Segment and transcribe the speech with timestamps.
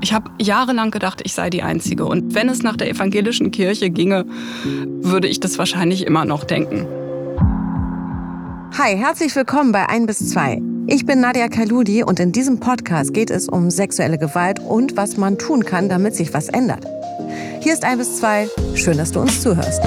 [0.00, 2.06] Ich habe jahrelang gedacht, ich sei die Einzige.
[2.06, 4.26] Und wenn es nach der evangelischen Kirche ginge,
[5.02, 6.86] würde ich das wahrscheinlich immer noch denken.
[8.78, 10.62] Hi, herzlich willkommen bei 1 bis 2.
[10.86, 15.16] Ich bin Nadia Kaludi und in diesem Podcast geht es um sexuelle Gewalt und was
[15.16, 16.84] man tun kann, damit sich was ändert.
[17.60, 18.48] Hier ist 1 bis 2.
[18.74, 19.82] Schön, dass du uns zuhörst.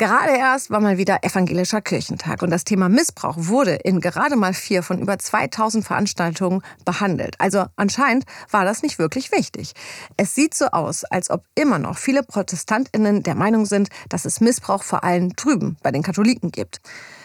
[0.00, 4.54] Gerade erst war mal wieder evangelischer Kirchentag und das Thema Missbrauch wurde in gerade mal
[4.54, 7.34] vier von über 2000 Veranstaltungen behandelt.
[7.38, 9.74] Also anscheinend war das nicht wirklich wichtig.
[10.16, 14.40] Es sieht so aus, als ob immer noch viele Protestantinnen der Meinung sind, dass es
[14.40, 16.80] Missbrauch vor allem drüben bei den Katholiken gibt.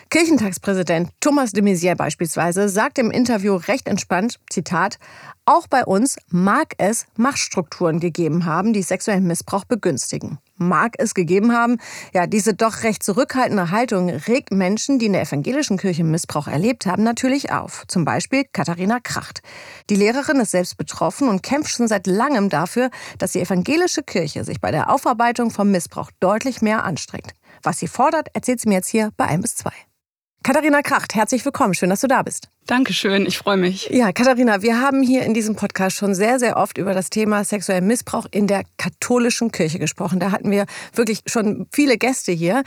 [0.09, 4.97] Kirchentagspräsident Thomas de Maizière beispielsweise sagt im Interview recht entspannt, Zitat,
[5.45, 10.37] auch bei uns mag es Machtstrukturen gegeben haben, die sexuellen Missbrauch begünstigen.
[10.57, 11.79] Mag es gegeben haben,
[12.13, 16.85] ja, diese doch recht zurückhaltende Haltung regt Menschen, die in der evangelischen Kirche Missbrauch erlebt
[16.85, 17.83] haben, natürlich auf.
[17.87, 19.41] Zum Beispiel Katharina Kracht.
[19.89, 24.45] Die Lehrerin ist selbst betroffen und kämpft schon seit langem dafür, dass die evangelische Kirche
[24.45, 27.33] sich bei der Aufarbeitung vom Missbrauch deutlich mehr anstrengt.
[27.65, 29.71] Was sie fordert, erzählt sie mir jetzt hier bei 1 bis 2.
[30.43, 31.73] Katharina Kracht, herzlich willkommen.
[31.73, 32.49] Schön, dass du da bist.
[32.67, 33.89] Dankeschön, ich freue mich.
[33.89, 37.43] Ja, Katharina, wir haben hier in diesem Podcast schon sehr, sehr oft über das Thema
[37.43, 40.19] sexuellen Missbrauch in der katholischen Kirche gesprochen.
[40.19, 42.63] Da hatten wir wirklich schon viele Gäste hier.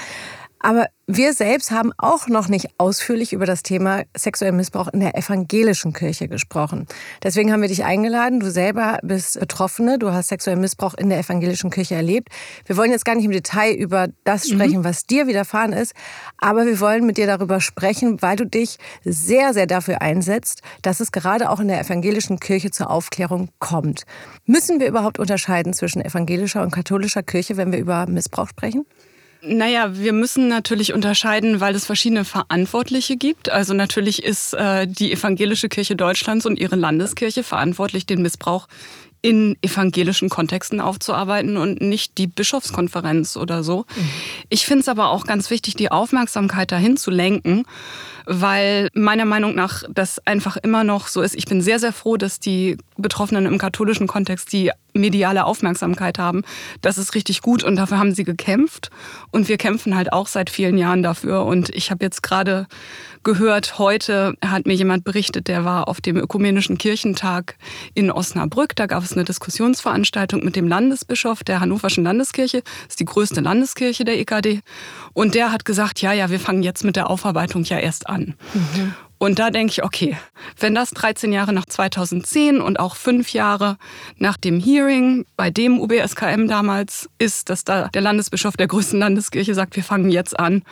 [0.61, 5.17] Aber wir selbst haben auch noch nicht ausführlich über das Thema sexuellen Missbrauch in der
[5.17, 6.87] evangelischen Kirche gesprochen.
[7.23, 8.41] Deswegen haben wir dich eingeladen.
[8.41, 9.98] Du selber bist Betroffene.
[9.98, 12.28] Du hast sexuellen Missbrauch in der evangelischen Kirche erlebt.
[12.67, 14.55] Wir wollen jetzt gar nicht im Detail über das mhm.
[14.55, 14.84] sprechen, mhm.
[14.84, 15.95] was dir widerfahren ist.
[16.37, 21.00] Aber wir wollen mit dir darüber sprechen, weil du dich sehr, sehr dafür einsetzt, dass
[21.00, 24.05] es gerade auch in der evangelischen Kirche zur Aufklärung kommt.
[24.45, 28.84] Müssen wir überhaupt unterscheiden zwischen evangelischer und katholischer Kirche, wenn wir über Missbrauch sprechen?
[29.41, 33.50] Naja, wir müssen natürlich unterscheiden, weil es verschiedene Verantwortliche gibt.
[33.50, 38.66] Also natürlich ist äh, die evangelische Kirche Deutschlands und ihre Landeskirche verantwortlich, den Missbrauch
[39.20, 43.87] in evangelischen Kontexten aufzuarbeiten und nicht die Bischofskonferenz oder so.
[43.97, 44.09] Mhm.
[44.48, 47.65] Ich finde es aber auch ganz wichtig, die Aufmerksamkeit dahin zu lenken
[48.31, 51.34] weil meiner Meinung nach das einfach immer noch so ist.
[51.34, 56.43] Ich bin sehr, sehr froh, dass die Betroffenen im katholischen Kontext die mediale Aufmerksamkeit haben.
[56.82, 58.91] Das ist richtig gut und dafür haben sie gekämpft.
[59.31, 61.47] Und wir kämpfen halt auch seit vielen Jahren dafür.
[61.47, 62.66] Und ich habe jetzt gerade
[63.23, 67.56] gehört, heute hat mir jemand berichtet, der war auf dem Ökumenischen Kirchentag
[67.95, 68.77] in Osnabrück.
[68.77, 72.62] Da gab es eine Diskussionsveranstaltung mit dem Landesbischof der Hannoverschen Landeskirche.
[72.62, 74.61] Das ist die größte Landeskirche der EKD.
[75.12, 78.34] Und der hat gesagt, ja, ja, wir fangen jetzt mit der Aufarbeitung ja erst an.
[78.55, 78.95] Mhm.
[79.19, 80.17] Und da denke ich, okay,
[80.59, 83.77] wenn das 13 Jahre nach 2010 und auch fünf Jahre
[84.17, 89.55] nach dem Hearing bei dem UBSKM damals ist, dass da der Landesbischof der größten Landeskirche
[89.55, 90.62] sagt, wir fangen jetzt an,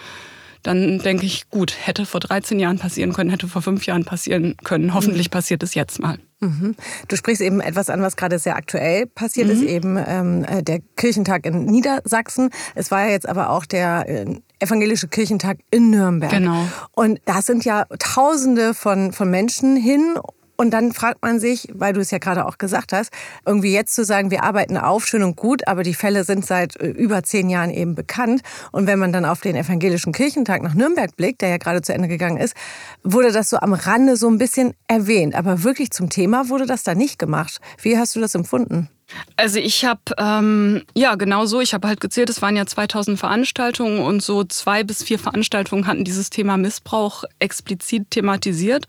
[0.66, 4.56] dann denke ich, gut, hätte vor 13 Jahren passieren können, hätte vor fünf Jahren passieren
[4.64, 4.94] können.
[4.94, 5.32] Hoffentlich mhm.
[5.32, 6.18] passiert es jetzt mal.
[6.40, 6.74] Mhm.
[7.08, 9.52] Du sprichst eben etwas an, was gerade sehr aktuell passiert mhm.
[9.52, 12.50] ist, eben ähm, äh, der Kirchentag in Niedersachsen.
[12.74, 14.26] Es war ja jetzt aber auch der äh,
[14.58, 16.32] evangelische Kirchentag in Nürnberg.
[16.32, 16.66] Genau.
[16.92, 20.16] Und da sind ja Tausende von, von Menschen hin
[20.56, 23.12] und dann fragt man sich, weil du es ja gerade auch gesagt hast,
[23.44, 26.76] irgendwie jetzt zu sagen, wir arbeiten auf, schön und gut, aber die Fälle sind seit
[26.76, 28.42] äh, über zehn Jahren eben bekannt.
[28.72, 31.92] Und wenn man dann auf den evangelischen Kirchentag nach Nürnberg blickt, der ja gerade zu
[31.92, 32.54] Ende gegangen ist,
[33.02, 35.34] wurde das so am Rande so ein bisschen erwähnt.
[35.34, 37.60] Aber wirklich zum Thema wurde das da nicht gemacht.
[37.82, 38.88] Wie hast du das empfunden?
[39.36, 43.18] Also ich habe, ähm, ja genau so, ich habe halt gezählt, es waren ja 2000
[43.18, 48.86] Veranstaltungen und so zwei bis vier Veranstaltungen hatten dieses Thema Missbrauch explizit thematisiert.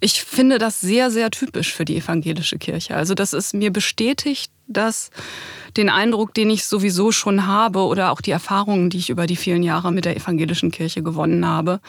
[0.00, 2.96] Ich finde das sehr, sehr typisch für die evangelische Kirche.
[2.96, 5.10] Also das ist mir bestätigt, dass
[5.76, 9.36] den Eindruck, den ich sowieso schon habe oder auch die Erfahrungen, die ich über die
[9.36, 11.80] vielen Jahre mit der evangelischen Kirche gewonnen habe.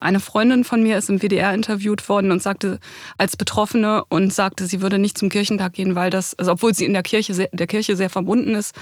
[0.00, 2.78] Eine Freundin von mir ist im WDR interviewt worden und sagte
[3.16, 6.84] als Betroffene und sagte, sie würde nicht zum Kirchentag gehen, weil das, also obwohl sie
[6.84, 8.74] in der Kirche sehr, der Kirche sehr verbunden ist,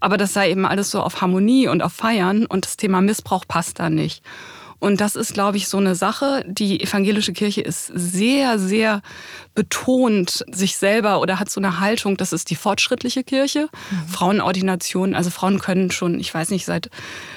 [0.00, 3.44] aber das sei eben alles so auf Harmonie und auf Feiern und das Thema Missbrauch
[3.46, 4.22] passt da nicht.
[4.82, 6.44] Und das ist, glaube ich, so eine Sache.
[6.44, 9.00] Die evangelische Kirche ist sehr, sehr
[9.54, 13.68] betont sich selber oder hat so eine Haltung, das ist die fortschrittliche Kirche.
[13.90, 14.08] Mhm.
[14.08, 16.90] Frauenordination, also Frauen können schon, ich weiß nicht seit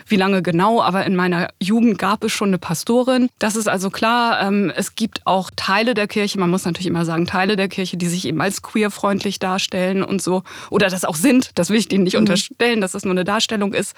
[0.06, 3.30] wie lange genau, aber in meiner Jugend gab es schon eine Pastorin.
[3.40, 4.42] Das ist also klar.
[4.42, 7.98] Ähm, es gibt auch Teile der Kirche, man muss natürlich immer sagen, Teile der Kirche,
[7.98, 10.44] die sich eben als queerfreundlich darstellen und so.
[10.70, 11.52] Oder das auch sind.
[11.56, 12.22] Das will ich denen nicht mhm.
[12.22, 13.96] unterstellen, dass das nur eine Darstellung ist.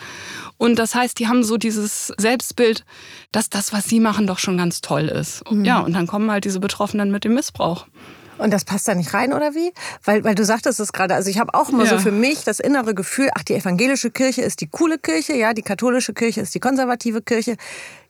[0.58, 2.86] Und das heißt, die haben so dieses Selbstbild,
[3.32, 5.44] dass das, was sie machen, doch schon ganz toll ist.
[5.52, 5.66] Mhm.
[5.66, 7.86] Ja, und dann kommen halt diese Betroffenen mit dem Missbrauch.
[8.38, 9.72] Und das passt da nicht rein, oder wie?
[10.04, 11.92] Weil, weil du sagtest es gerade, also ich habe auch immer ja.
[11.92, 15.54] so für mich das innere Gefühl, ach, die evangelische Kirche ist die coole Kirche, ja,
[15.54, 17.58] die katholische Kirche ist die konservative Kirche.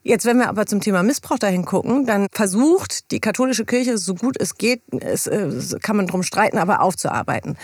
[0.04, 4.16] Jetzt, wenn wir aber zum Thema Missbrauch dahin gucken, dann versucht die katholische Kirche, so
[4.16, 5.50] gut es geht, es, äh,
[5.82, 7.58] kann man drum streiten, aber aufzuarbeiten.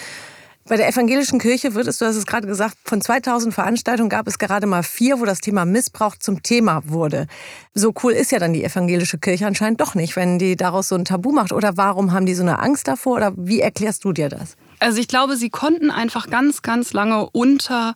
[0.65, 4.27] Bei der evangelischen Kirche wird es, du hast es gerade gesagt, von 2000 Veranstaltungen gab
[4.27, 7.27] es gerade mal vier, wo das Thema Missbrauch zum Thema wurde.
[7.74, 10.95] So cool ist ja dann die evangelische Kirche anscheinend doch nicht, wenn die daraus so
[10.95, 11.51] ein Tabu macht.
[11.51, 13.18] Oder warum haben die so eine Angst davor?
[13.18, 14.56] Oder wie erklärst du dir das?
[14.80, 17.95] Also ich glaube, sie konnten einfach ganz, ganz lange unter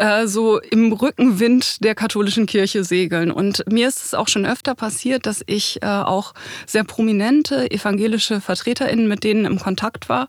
[0.00, 3.30] äh, so im Rückenwind der katholischen Kirche segeln.
[3.30, 6.32] Und mir ist es auch schon öfter passiert, dass ich äh, auch
[6.66, 10.28] sehr prominente evangelische VertreterInnen mit denen im Kontakt war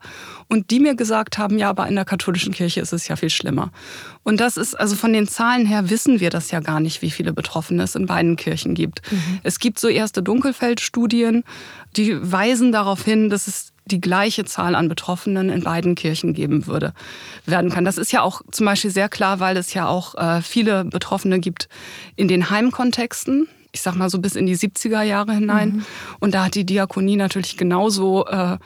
[0.49, 3.29] und die mir gesagt haben, ja, aber in der katholischen Kirche ist es ja viel
[3.29, 3.71] schlimmer.
[4.23, 7.09] Und das ist, also von den Zahlen her wissen wir das ja gar nicht, wie
[7.09, 9.01] viele Betroffene es in beiden Kirchen gibt.
[9.09, 9.39] Mhm.
[9.43, 11.45] Es gibt so erste Dunkelfeldstudien,
[11.95, 16.67] die weisen darauf hin, dass es die gleiche Zahl an Betroffenen in beiden Kirchen geben
[16.67, 16.93] würde,
[17.45, 17.85] werden kann.
[17.85, 21.39] Das ist ja auch zum Beispiel sehr klar, weil es ja auch äh, viele Betroffene
[21.39, 21.67] gibt
[22.15, 23.47] in den Heimkontexten.
[23.71, 25.69] Ich sag mal so bis in die 70er Jahre hinein.
[25.69, 25.85] Mhm.
[26.19, 28.57] Und da hat die Diakonie natürlich genauso, äh,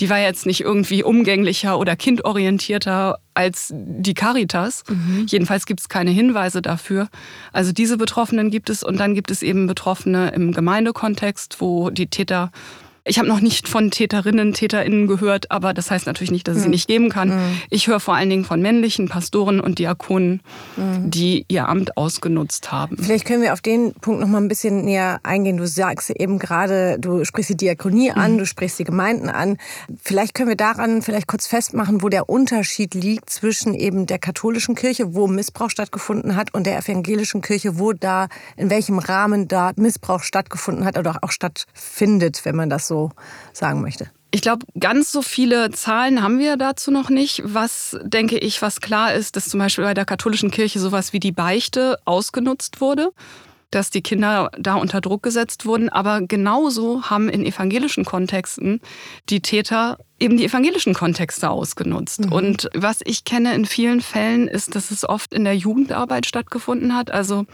[0.00, 4.84] die war jetzt nicht irgendwie umgänglicher oder kindorientierter als die Caritas.
[4.88, 5.26] Mhm.
[5.28, 7.08] Jedenfalls gibt es keine Hinweise dafür.
[7.52, 12.06] Also diese Betroffenen gibt es und dann gibt es eben Betroffene im Gemeindekontext, wo die
[12.06, 12.50] Täter
[13.06, 16.62] ich habe noch nicht von Täterinnen, TäterInnen gehört, aber das heißt natürlich nicht, dass es
[16.62, 16.72] sie hm.
[16.72, 17.28] nicht geben kann.
[17.28, 17.60] Mhm.
[17.68, 20.40] Ich höre vor allen Dingen von männlichen Pastoren und Diakonen,
[20.76, 21.10] mhm.
[21.10, 22.96] die ihr Amt ausgenutzt haben.
[22.96, 25.58] Vielleicht können wir auf den Punkt noch mal ein bisschen näher eingehen.
[25.58, 28.38] Du sagst eben gerade, du sprichst die Diakonie an, mhm.
[28.38, 29.58] du sprichst die Gemeinden an.
[30.02, 34.74] Vielleicht können wir daran vielleicht kurz festmachen, wo der Unterschied liegt zwischen eben der katholischen
[34.74, 39.72] Kirche, wo Missbrauch stattgefunden hat, und der evangelischen Kirche, wo da, in welchem Rahmen da
[39.76, 43.10] Missbrauch stattgefunden hat oder auch stattfindet, wenn man das so so
[43.52, 44.08] sagen möchte.
[44.30, 47.42] Ich glaube, ganz so viele Zahlen haben wir dazu noch nicht.
[47.44, 51.20] Was denke ich, was klar ist, dass zum Beispiel bei der katholischen Kirche sowas wie
[51.20, 53.10] die Beichte ausgenutzt wurde,
[53.70, 55.88] dass die Kinder da unter Druck gesetzt wurden.
[55.88, 58.80] Aber genauso haben in evangelischen Kontexten
[59.28, 62.26] die Täter eben die evangelischen Kontexte ausgenutzt.
[62.26, 62.32] Mhm.
[62.32, 66.96] Und was ich kenne in vielen Fällen ist, dass es oft in der Jugendarbeit stattgefunden
[66.96, 67.12] hat.
[67.12, 67.46] Also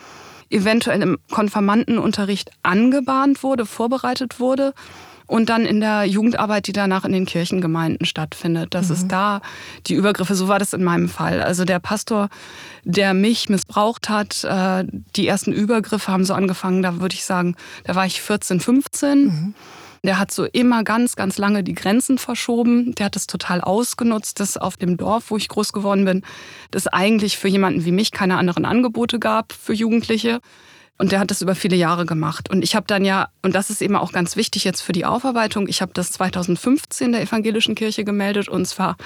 [0.48, 4.72] eventuell im Konfirmandenunterricht angebahnt wurde, vorbereitet wurde
[5.30, 8.74] und dann in der Jugendarbeit, die danach in den Kirchengemeinden stattfindet.
[8.74, 8.94] Das mhm.
[8.94, 9.40] ist da
[9.86, 10.34] die Übergriffe.
[10.34, 11.40] So war das in meinem Fall.
[11.40, 12.28] Also der Pastor,
[12.82, 14.84] der mich missbraucht hat, äh,
[15.14, 17.54] die ersten Übergriffe haben so angefangen, da würde ich sagen,
[17.84, 19.24] da war ich 14, 15.
[19.24, 19.54] Mhm.
[20.02, 22.94] Der hat so immer ganz, ganz lange die Grenzen verschoben.
[22.96, 26.22] Der hat es total ausgenutzt, dass auf dem Dorf, wo ich groß geworden bin,
[26.72, 30.40] das eigentlich für jemanden wie mich keine anderen Angebote gab für Jugendliche.
[31.00, 32.50] Und der hat das über viele Jahre gemacht.
[32.50, 35.06] Und ich habe dann ja, und das ist eben auch ganz wichtig jetzt für die
[35.06, 38.98] Aufarbeitung, ich habe das 2015 der evangelischen Kirche gemeldet und zwar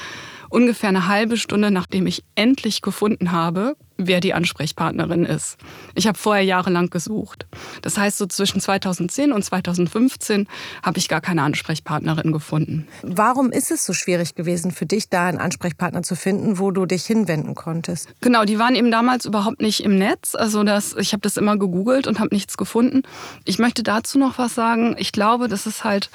[0.49, 5.56] ungefähr eine halbe Stunde, nachdem ich endlich gefunden habe, wer die Ansprechpartnerin ist.
[5.94, 7.46] Ich habe vorher jahrelang gesucht.
[7.82, 10.49] Das heißt, so zwischen 2010 und 2015
[10.82, 12.88] habe ich gar keine Ansprechpartnerin gefunden.
[13.02, 16.87] Warum ist es so schwierig gewesen für dich, da einen Ansprechpartner zu finden, wo du
[16.87, 18.08] dich hinwenden konntest?
[18.20, 20.35] Genau, die waren eben damals überhaupt nicht im Netz.
[20.35, 23.02] Also das, ich habe das immer gegoogelt und habe nichts gefunden.
[23.44, 24.96] Ich möchte dazu noch was sagen.
[24.99, 26.11] Ich glaube, das ist halt,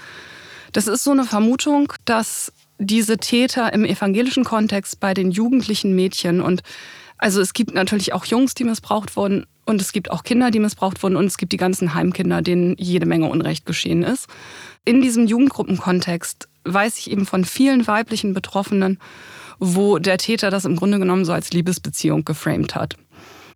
[0.73, 6.41] das ist so eine Vermutung, dass diese Täter im evangelischen Kontext bei den jugendlichen Mädchen
[6.41, 6.63] und
[7.19, 10.59] also es gibt natürlich auch Jungs, die missbraucht wurden und es gibt auch Kinder, die
[10.59, 14.27] missbraucht wurden und es gibt die ganzen Heimkinder, denen jede Menge Unrecht geschehen ist.
[14.85, 18.99] In diesem Jugendgruppenkontext weiß ich eben von vielen weiblichen Betroffenen,
[19.59, 22.95] wo der Täter das im Grunde genommen so als Liebesbeziehung geframed hat.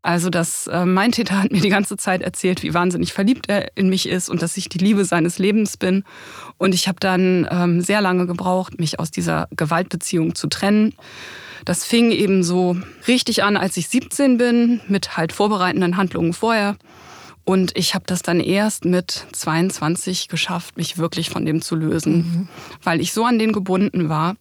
[0.01, 3.71] Also, dass äh, mein Täter hat mir die ganze Zeit erzählt, wie wahnsinnig verliebt er
[3.77, 6.03] in mich ist und dass ich die Liebe seines Lebens bin.
[6.57, 10.93] Und ich habe dann ähm, sehr lange gebraucht, mich aus dieser Gewaltbeziehung zu trennen.
[11.65, 12.77] Das fing eben so
[13.07, 16.75] richtig an, als ich 17 bin, mit halt vorbereitenden Handlungen vorher.
[17.45, 22.15] Und ich habe das dann erst mit 22 geschafft, mich wirklich von dem zu lösen,
[22.15, 22.47] mhm.
[22.83, 24.35] weil ich so an den gebunden war.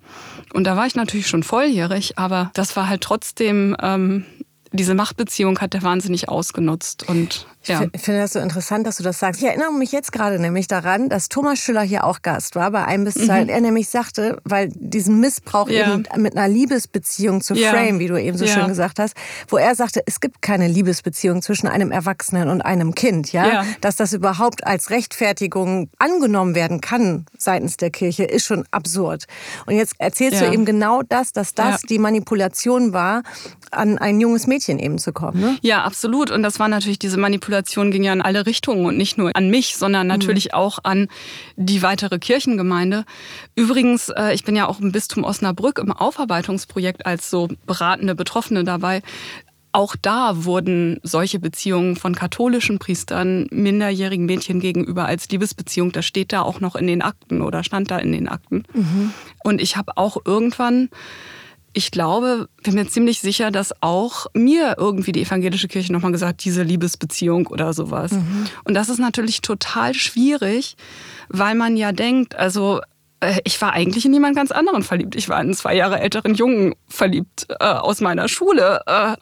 [0.53, 4.25] Und da war ich natürlich schon volljährig, aber das war halt trotzdem ähm,
[4.73, 7.09] diese Machtbeziehung hat er wahnsinnig ausgenutzt.
[7.09, 7.87] Und ja.
[7.93, 9.41] Ich finde das so interessant, dass du das sagst.
[9.41, 12.85] Ich erinnere mich jetzt gerade nämlich daran, dass Thomas Schüller hier auch Gast war bei
[12.85, 13.45] einem bis zwei.
[13.45, 13.49] Mhm.
[13.49, 15.95] Er nämlich sagte, weil diesen Missbrauch ja.
[15.95, 17.71] eben mit einer Liebesbeziehung zu ja.
[17.71, 18.53] frame, wie du eben so ja.
[18.53, 19.15] schön gesagt hast,
[19.49, 23.65] wo er sagte, es gibt keine Liebesbeziehung zwischen einem Erwachsenen und einem Kind, ja?
[23.81, 29.25] Dass das überhaupt als Rechtfertigung angenommen werden kann seitens der Kirche, ist schon absurd.
[29.67, 33.23] Und jetzt erzählst du eben genau das, dass das die Manipulation war,
[33.71, 35.41] an ein junges Mädchen eben zu kommen.
[35.41, 35.59] Ne?
[35.63, 36.31] Ja, absolut.
[36.31, 39.31] Und das war natürlich diese Manipulation Manipulation ging ja in alle Richtungen und nicht nur
[39.35, 40.55] an mich, sondern natürlich mhm.
[40.55, 41.09] auch an
[41.57, 43.05] die weitere Kirchengemeinde.
[43.55, 48.65] Übrigens, äh, ich bin ja auch im Bistum Osnabrück im Aufarbeitungsprojekt als so beratende Betroffene
[48.65, 49.03] dabei
[49.75, 56.35] auch da wurden solche Beziehungen von katholischen Priestern minderjährigen Mädchen gegenüber als Liebesbeziehung, das steht
[56.35, 58.65] da auch noch in den Akten oder stand da in den Akten.
[58.75, 59.15] Mhm.
[59.43, 60.91] Und ich habe auch irgendwann
[61.75, 66.45] ich glaube, bin mir ziemlich sicher, dass auch mir irgendwie die evangelische Kirche nochmal gesagt,
[66.45, 68.13] diese Liebesbeziehung oder sowas.
[68.13, 68.47] Mhm.
[68.65, 70.77] Und das ist natürlich total schwierig,
[71.29, 72.81] weil man ja denkt, also
[73.21, 75.15] äh, ich war eigentlich in jemand ganz anderen verliebt.
[75.17, 78.83] Ich war in einen zwei Jahre älteren Jungen verliebt äh, aus meiner Schule.
[78.87, 79.17] Äh,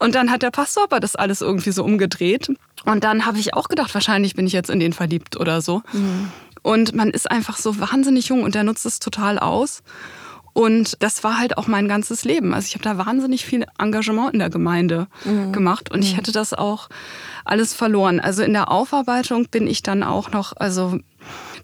[0.00, 2.48] und dann hat der Pastor aber das alles irgendwie so umgedreht.
[2.84, 5.82] Und dann habe ich auch gedacht, wahrscheinlich bin ich jetzt in den verliebt oder so.
[5.92, 6.30] Mhm.
[6.62, 9.82] Und man ist einfach so wahnsinnig jung und der nutzt es total aus.
[10.54, 12.54] Und das war halt auch mein ganzes Leben.
[12.54, 15.52] Also ich habe da wahnsinnig viel Engagement in der Gemeinde mhm.
[15.52, 16.04] gemacht und mhm.
[16.04, 16.88] ich hätte das auch
[17.44, 18.20] alles verloren.
[18.20, 20.98] Also in der Aufarbeitung bin ich dann auch noch, also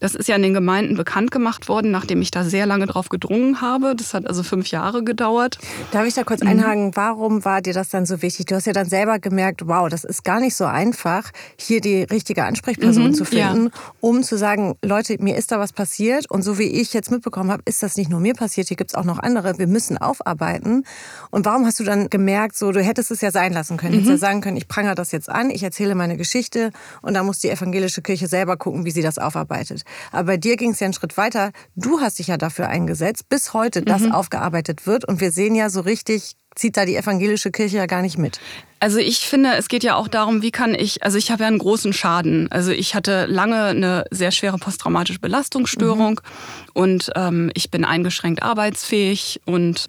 [0.00, 3.08] das ist ja in den Gemeinden bekannt gemacht worden, nachdem ich da sehr lange drauf
[3.08, 3.94] gedrungen habe.
[3.94, 5.58] Das hat also fünf Jahre gedauert.
[5.92, 6.48] Darf ich da kurz mhm.
[6.48, 6.96] einhaken?
[6.96, 8.46] Warum war dir das dann so wichtig?
[8.46, 12.02] Du hast ja dann selber gemerkt, wow, das ist gar nicht so einfach, hier die
[12.02, 13.80] richtige Ansprechperson mhm, zu finden, ja.
[14.00, 17.50] um zu sagen, Leute, mir ist da was passiert und so wie ich jetzt mitbekommen
[17.50, 19.58] habe, ist das nicht nur mir passiert, hier gibt es auch noch andere.
[19.58, 20.84] Wir müssen aufarbeiten.
[21.30, 23.98] Und warum hast du dann gemerkt, so du hättest es ja sein lassen können, mhm.
[23.98, 26.70] hättest ja sagen können, ich prangere das jetzt an, ich erzähle meine Geschichte
[27.02, 29.84] und dann muss die evangelische Kirche selber gucken, wie sie das aufarbeitet.
[30.12, 31.52] Aber bei dir ging es ja einen Schritt weiter.
[31.76, 34.12] Du hast dich ja dafür eingesetzt, bis heute das mhm.
[34.12, 35.04] aufgearbeitet wird.
[35.04, 38.40] Und wir sehen ja so richtig, zieht da die evangelische Kirche ja gar nicht mit.
[38.82, 41.48] Also ich finde, es geht ja auch darum, wie kann ich, also ich habe ja
[41.48, 42.50] einen großen Schaden.
[42.50, 46.70] Also ich hatte lange eine sehr schwere posttraumatische Belastungsstörung mhm.
[46.72, 49.86] und ähm, ich bin eingeschränkt arbeitsfähig und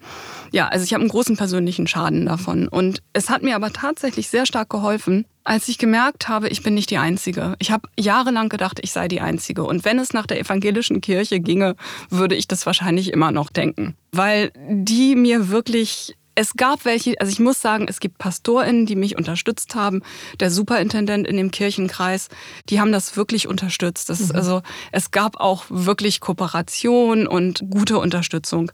[0.50, 2.68] ja, also ich habe einen großen persönlichen Schaden davon.
[2.68, 6.74] Und es hat mir aber tatsächlich sehr stark geholfen, als ich gemerkt habe, ich bin
[6.74, 7.56] nicht die Einzige.
[7.58, 9.64] Ich habe jahrelang gedacht, ich sei die Einzige.
[9.64, 11.76] Und wenn es nach der evangelischen Kirche ginge,
[12.10, 13.96] würde ich das wahrscheinlich immer noch denken.
[14.12, 18.96] Weil die mir wirklich es gab welche, also ich muss sagen, es gibt PastorInnen, die
[18.96, 20.02] mich unterstützt haben.
[20.40, 22.28] Der Superintendent in dem Kirchenkreis,
[22.68, 24.08] die haben das wirklich unterstützt.
[24.08, 24.38] Das ist mhm.
[24.38, 24.62] also,
[24.92, 28.72] es gab auch wirklich Kooperation und gute Unterstützung.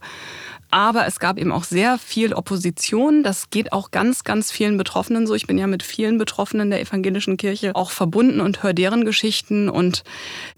[0.71, 3.23] Aber es gab eben auch sehr viel Opposition.
[3.23, 5.33] Das geht auch ganz, ganz vielen Betroffenen so.
[5.33, 9.69] Ich bin ja mit vielen Betroffenen der evangelischen Kirche auch verbunden und höre deren Geschichten.
[9.69, 10.03] Und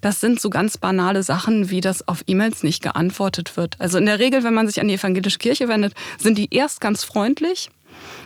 [0.01, 3.75] das sind so ganz banale Sachen, wie das auf E-Mails nicht geantwortet wird.
[3.79, 6.81] Also in der Regel, wenn man sich an die evangelische Kirche wendet, sind die erst
[6.81, 7.69] ganz freundlich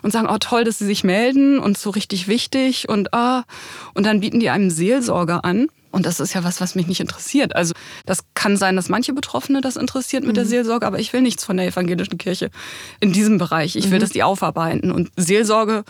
[0.01, 3.43] und sagen, oh toll, dass sie sich melden und so richtig wichtig und ah,
[3.93, 5.67] und dann bieten die einem Seelsorger an.
[5.95, 7.55] Und das ist ja was, was mich nicht interessiert.
[7.55, 7.73] Also
[8.05, 10.35] das kann sein, dass manche Betroffene das interessiert mit mhm.
[10.35, 12.51] der Seelsorge, aber ich will nichts von der evangelischen Kirche
[12.99, 13.77] in diesem Bereich.
[13.77, 14.01] Ich will, mhm.
[14.01, 14.91] dass die aufarbeiten.
[14.91, 15.85] Und Seelsorge,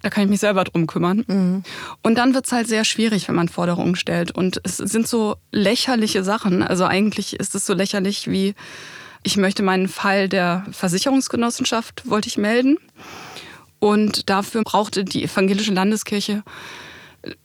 [0.00, 1.24] da kann ich mich selber drum kümmern.
[1.26, 1.64] Mhm.
[2.04, 4.30] Und dann wird es halt sehr schwierig, wenn man Forderungen stellt.
[4.30, 6.62] Und es sind so lächerliche Sachen.
[6.62, 8.54] Also eigentlich ist es so lächerlich wie,
[9.24, 12.78] ich möchte meinen Fall der Versicherungsgenossenschaft, wollte ich melden.
[13.80, 16.44] Und dafür brauchte die evangelische Landeskirche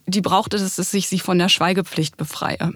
[0.06, 2.74] die brauchte es, dass ich sie von der Schweigepflicht befreie.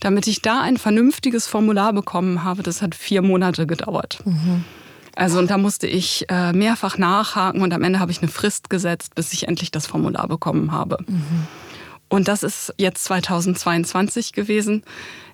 [0.00, 4.18] Damit ich da ein vernünftiges Formular bekommen habe, das hat vier Monate gedauert.
[4.24, 4.64] Mhm.
[5.16, 8.68] Also und da musste ich äh, mehrfach nachhaken und am Ende habe ich eine Frist
[8.68, 10.98] gesetzt, bis ich endlich das Formular bekommen habe.
[11.06, 11.46] Mhm.
[12.08, 14.82] Und das ist jetzt 2022 gewesen.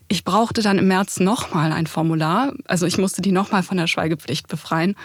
[0.08, 2.52] Ich brauchte dann im März nochmal ein Formular.
[2.66, 4.96] Also ich musste die nochmal von der Schweigepflicht befreien.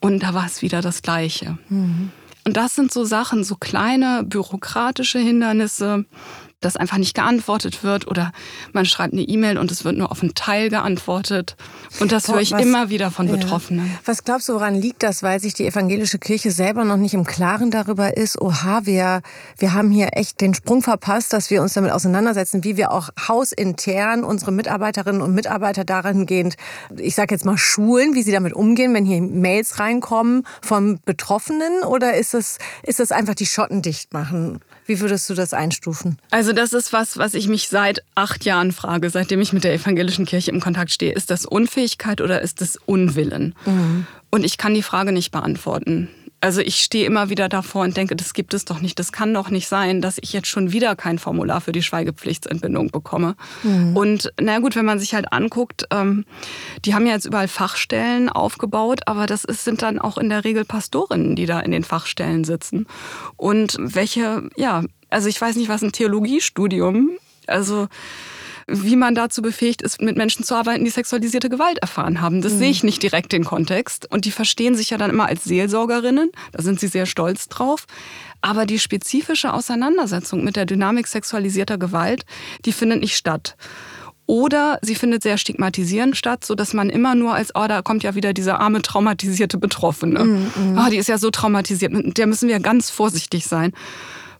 [0.00, 1.58] Und da war es wieder das Gleiche.
[1.68, 2.10] Mhm.
[2.44, 6.04] Und das sind so Sachen, so kleine bürokratische Hindernisse,
[6.64, 8.32] dass einfach nicht geantwortet wird oder
[8.72, 11.56] man schreibt eine E-Mail und es wird nur auf einen Teil geantwortet.
[12.00, 13.86] Und das höre ich was, immer wieder von Betroffenen.
[13.86, 13.98] Ja.
[14.04, 15.22] Was glaubst du, woran liegt das?
[15.22, 19.22] Weil sich die evangelische Kirche selber noch nicht im Klaren darüber ist, oha, wir,
[19.58, 23.10] wir haben hier echt den Sprung verpasst, dass wir uns damit auseinandersetzen, wie wir auch
[23.28, 26.56] hausintern unsere Mitarbeiterinnen und Mitarbeiter darin gehend,
[26.96, 31.82] ich sage jetzt mal, schulen, wie sie damit umgehen, wenn hier Mails reinkommen von Betroffenen?
[31.84, 34.60] Oder ist es, ist es einfach die Schotten dicht machen?
[34.86, 36.18] Wie würdest du das einstufen?
[36.30, 39.74] Also das ist was, was ich mich seit acht Jahren frage, seitdem ich mit der
[39.74, 41.12] evangelischen Kirche im Kontakt stehe.
[41.12, 43.54] Ist das Unfähigkeit oder ist das Unwillen?
[43.64, 44.06] Mhm.
[44.30, 46.08] Und ich kann die Frage nicht beantworten.
[46.42, 48.98] Also ich stehe immer wieder davor und denke, das gibt es doch nicht.
[48.98, 52.90] Das kann doch nicht sein, dass ich jetzt schon wieder kein Formular für die Schweigepflichtsentbindung
[52.90, 53.36] bekomme.
[53.62, 53.96] Mhm.
[53.96, 56.24] Und na gut, wenn man sich halt anguckt, ähm,
[56.84, 60.42] die haben ja jetzt überall Fachstellen aufgebaut, aber das ist, sind dann auch in der
[60.42, 62.88] Regel Pastorinnen, die da in den Fachstellen sitzen.
[63.36, 67.10] Und welche, ja, also ich weiß nicht, was ein Theologiestudium,
[67.46, 67.86] also
[68.66, 72.42] wie man dazu befähigt ist, mit Menschen zu arbeiten, die sexualisierte Gewalt erfahren haben.
[72.42, 72.58] Das mhm.
[72.58, 74.10] sehe ich nicht direkt den Kontext.
[74.10, 76.30] Und die verstehen sich ja dann immer als Seelsorgerinnen.
[76.52, 77.86] Da sind sie sehr stolz drauf.
[78.40, 82.24] Aber die spezifische Auseinandersetzung mit der Dynamik sexualisierter Gewalt,
[82.64, 83.56] die findet nicht statt.
[84.26, 88.02] Oder sie findet sehr stigmatisierend statt, so dass man immer nur als, oh, da kommt
[88.02, 90.24] ja wieder diese arme, traumatisierte Betroffene.
[90.24, 90.78] Mm, mm.
[90.78, 93.72] Oh, die ist ja so traumatisiert, mit der müssen wir ganz vorsichtig sein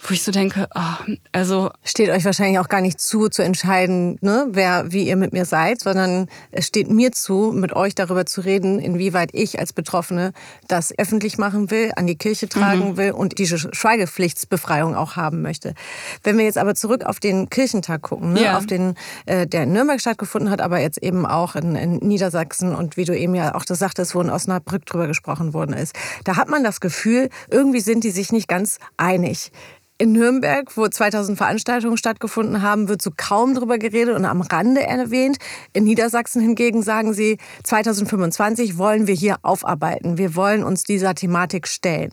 [0.05, 1.71] wo ich so denke, oh, also.
[1.85, 5.45] Steht euch wahrscheinlich auch gar nicht zu, zu entscheiden, ne, wer, wie ihr mit mir
[5.45, 10.33] seid, sondern es steht mir zu, mit euch darüber zu reden, inwieweit ich als Betroffene
[10.69, 12.97] das öffentlich machen will, an die Kirche tragen mhm.
[12.97, 15.75] will und diese Schweigepflichtsbefreiung auch haben möchte.
[16.23, 18.59] Wenn wir jetzt aber zurück auf den Kirchentag gucken, ne, ja.
[18.59, 18.95] auf den,
[19.27, 23.05] äh, der in Nürnberg stattgefunden hat, aber jetzt eben auch in, in Niedersachsen und wie
[23.05, 25.95] du eben ja auch das sagtest, wo in Osnabrück drüber gesprochen worden ist,
[26.25, 29.53] da hat man das Gefühl, irgendwie sind die sich nicht ganz einig.
[29.99, 34.83] In Nürnberg, wo 2000 Veranstaltungen stattgefunden haben, wird so kaum darüber geredet und am Rande
[34.83, 35.37] erwähnt.
[35.73, 40.19] In Niedersachsen hingegen sagen sie, 2025 wollen wir hier aufarbeiten.
[40.19, 42.13] Wir wollen uns dieser Thematik stellen.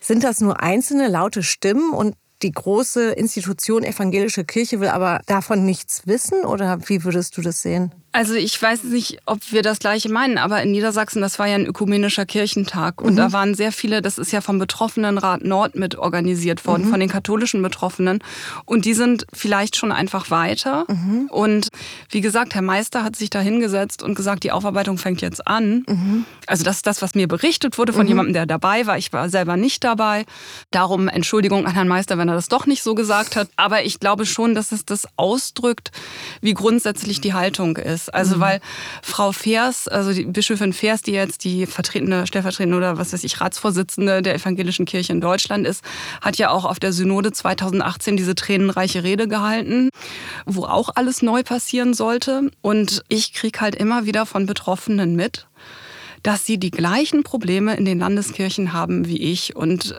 [0.00, 5.64] Sind das nur einzelne laute Stimmen und die große Institution evangelische Kirche will aber davon
[5.64, 6.44] nichts wissen?
[6.44, 7.90] Oder wie würdest du das sehen?
[8.14, 11.56] Also ich weiß nicht, ob wir das gleiche meinen, aber in Niedersachsen, das war ja
[11.56, 13.16] ein ökumenischer Kirchentag und mhm.
[13.16, 16.90] da waren sehr viele, das ist ja vom Betroffenenrat Nord mit organisiert worden, mhm.
[16.90, 18.20] von den katholischen Betroffenen
[18.66, 21.26] und die sind vielleicht schon einfach weiter mhm.
[21.28, 21.70] und
[22.08, 25.84] wie gesagt, Herr Meister hat sich da hingesetzt und gesagt, die Aufarbeitung fängt jetzt an.
[25.88, 26.24] Mhm.
[26.46, 28.08] Also das ist das, was mir berichtet wurde von mhm.
[28.10, 28.96] jemandem, der dabei war.
[28.96, 30.24] Ich war selber nicht dabei.
[30.70, 33.98] Darum Entschuldigung an Herrn Meister, wenn er das doch nicht so gesagt hat, aber ich
[33.98, 35.90] glaube schon, dass es das ausdrückt,
[36.40, 38.14] wie grundsätzlich die Haltung ist ist.
[38.14, 38.40] Also mhm.
[38.40, 38.60] weil
[39.02, 43.40] Frau Fers, also die Bischöfin Fers, die jetzt die vertretende, stellvertretende oder was weiß ich,
[43.40, 45.82] Ratsvorsitzende der evangelischen Kirche in Deutschland ist,
[46.20, 49.90] hat ja auch auf der Synode 2018 diese tränenreiche Rede gehalten,
[50.46, 52.50] wo auch alles neu passieren sollte.
[52.60, 55.46] Und ich kriege halt immer wieder von Betroffenen mit,
[56.22, 59.56] dass sie die gleichen Probleme in den Landeskirchen haben wie ich.
[59.56, 59.94] Und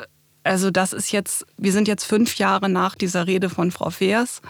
[0.45, 4.41] also das ist jetzt, wir sind jetzt fünf Jahre nach dieser Rede von Frau Feers.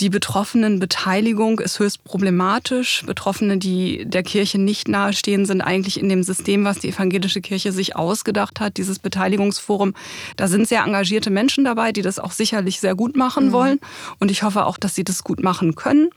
[0.00, 3.04] Die Betroffenenbeteiligung ist höchst problematisch.
[3.06, 7.70] Betroffene, die der Kirche nicht nahestehen, sind eigentlich in dem System, was die evangelische Kirche
[7.70, 9.94] sich ausgedacht hat, dieses Beteiligungsforum.
[10.36, 13.52] Da sind sehr engagierte Menschen dabei, die das auch sicherlich sehr gut machen mhm.
[13.52, 13.80] wollen.
[14.18, 16.08] Und ich hoffe auch, dass sie das gut machen können.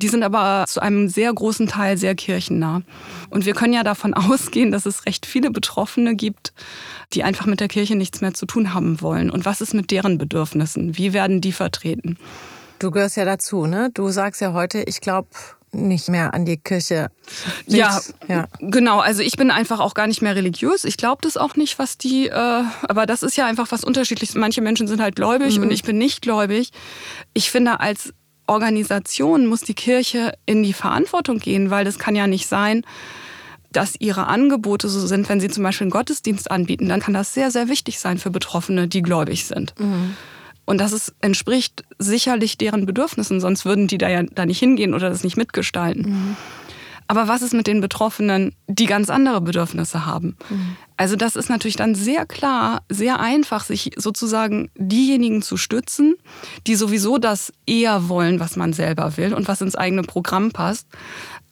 [0.00, 2.82] Die sind aber zu einem sehr großen Teil sehr kirchennah.
[3.30, 6.52] Und wir können ja davon ausgehen, dass es recht viele Betroffene gibt,
[7.12, 9.30] die einfach mit der Kirche nichts mehr zu tun haben wollen.
[9.30, 10.96] Und was ist mit deren Bedürfnissen?
[10.96, 12.16] Wie werden die vertreten?
[12.78, 13.90] Du gehörst ja dazu, ne?
[13.92, 15.28] Du sagst ja heute, ich glaube
[15.72, 17.10] nicht mehr an die Kirche.
[17.66, 19.00] Ja, ja, genau.
[19.00, 20.84] Also ich bin einfach auch gar nicht mehr religiös.
[20.84, 22.28] Ich glaube das auch nicht, was die.
[22.28, 24.34] Äh, aber das ist ja einfach was Unterschiedliches.
[24.34, 25.64] Manche Menschen sind halt gläubig mhm.
[25.64, 26.70] und ich bin nicht gläubig.
[27.34, 28.14] Ich finde, als
[28.46, 32.82] Organisation muss die Kirche in die Verantwortung gehen, weil das kann ja nicht sein,
[33.72, 37.34] dass ihre Angebote so sind, wenn sie zum Beispiel einen Gottesdienst anbieten, dann kann das
[37.34, 39.74] sehr, sehr wichtig sein für Betroffene, die gläubig sind.
[39.78, 40.16] Mhm.
[40.64, 44.94] Und das ist, entspricht sicherlich deren Bedürfnissen, sonst würden die da ja da nicht hingehen
[44.94, 46.02] oder das nicht mitgestalten.
[46.02, 46.36] Mhm.
[47.10, 50.36] Aber was ist mit den Betroffenen, die ganz andere Bedürfnisse haben?
[50.50, 50.76] Mhm.
[50.98, 56.16] Also das ist natürlich dann sehr klar, sehr einfach, sich sozusagen diejenigen zu stützen,
[56.66, 60.86] die sowieso das eher wollen, was man selber will und was ins eigene Programm passt.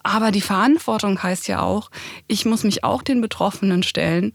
[0.06, 1.90] Aber die Verantwortung heißt ja auch,
[2.28, 4.32] ich muss mich auch den Betroffenen stellen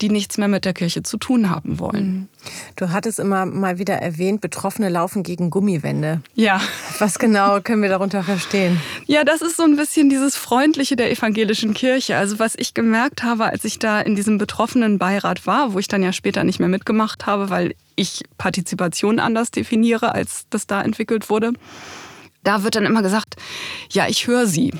[0.00, 2.06] die nichts mehr mit der Kirche zu tun haben wollen.
[2.06, 2.28] Mhm.
[2.76, 6.20] Du hattest immer mal wieder erwähnt, Betroffene laufen gegen Gummiwände.
[6.34, 6.60] Ja.
[6.98, 8.80] Was genau können wir darunter verstehen?
[9.06, 12.16] Ja, das ist so ein bisschen dieses Freundliche der evangelischen Kirche.
[12.16, 15.88] Also was ich gemerkt habe, als ich da in diesem betroffenen Beirat war, wo ich
[15.88, 20.82] dann ja später nicht mehr mitgemacht habe, weil ich Partizipation anders definiere, als das da
[20.82, 21.52] entwickelt wurde.
[22.42, 23.36] Da wird dann immer gesagt,
[23.90, 24.72] ja, ich höre Sie.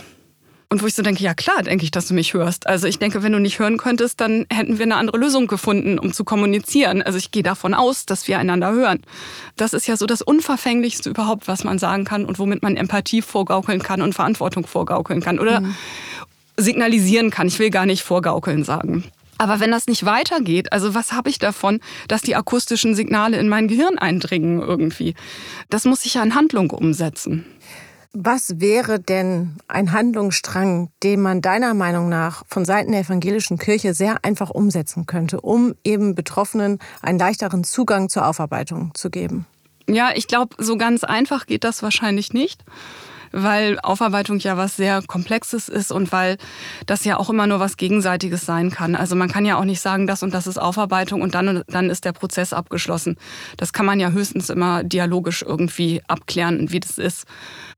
[0.68, 2.66] Und wo ich so denke, ja klar, denke ich, dass du mich hörst.
[2.66, 5.98] Also ich denke, wenn du nicht hören könntest, dann hätten wir eine andere Lösung gefunden,
[5.98, 7.03] um zu kommunizieren.
[7.03, 9.03] Also ich gehe davon aus, dass wir einander hören.
[9.57, 13.22] Das ist ja so das Unverfänglichste überhaupt, was man sagen kann und womit man Empathie
[13.22, 15.74] vorgaukeln kann und Verantwortung vorgaukeln kann oder mhm.
[16.57, 17.46] signalisieren kann.
[17.46, 19.05] Ich will gar nicht vorgaukeln sagen.
[19.38, 23.48] Aber wenn das nicht weitergeht, also was habe ich davon, dass die akustischen Signale in
[23.48, 25.14] mein Gehirn eindringen irgendwie?
[25.70, 27.44] Das muss ich ja in Handlung umsetzen.
[28.16, 33.92] Was wäre denn ein Handlungsstrang, den man deiner Meinung nach von Seiten der evangelischen Kirche
[33.92, 39.46] sehr einfach umsetzen könnte, um eben Betroffenen einen leichteren Zugang zur Aufarbeitung zu geben?
[39.88, 42.64] Ja, ich glaube, so ganz einfach geht das wahrscheinlich nicht
[43.35, 46.38] weil Aufarbeitung ja was sehr Komplexes ist und weil
[46.87, 48.94] das ja auch immer nur was Gegenseitiges sein kann.
[48.94, 51.90] Also man kann ja auch nicht sagen, das und das ist Aufarbeitung und dann, dann
[51.90, 53.16] ist der Prozess abgeschlossen.
[53.57, 57.25] Das kann man ja höchstens immer dialogisch irgendwie abklären, wie das ist.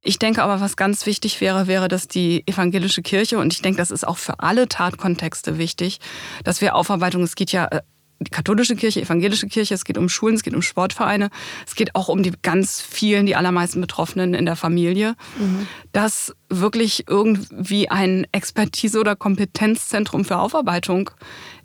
[0.02, 3.78] Ich denke aber, was ganz wichtig wäre, wäre, dass die evangelische Kirche, und ich denke,
[3.78, 6.00] das ist auch für alle Tatkontexte wichtig,
[6.44, 7.80] dass wir Aufarbeitung, es geht ja äh,
[8.18, 11.30] die katholische Kirche, evangelische Kirche, es geht um Schulen, es geht um Sportvereine,
[11.66, 15.66] es geht auch um die ganz vielen, die allermeisten Betroffenen in der Familie, mhm.
[15.92, 21.10] dass wirklich irgendwie ein Expertise- oder Kompetenzzentrum für Aufarbeitung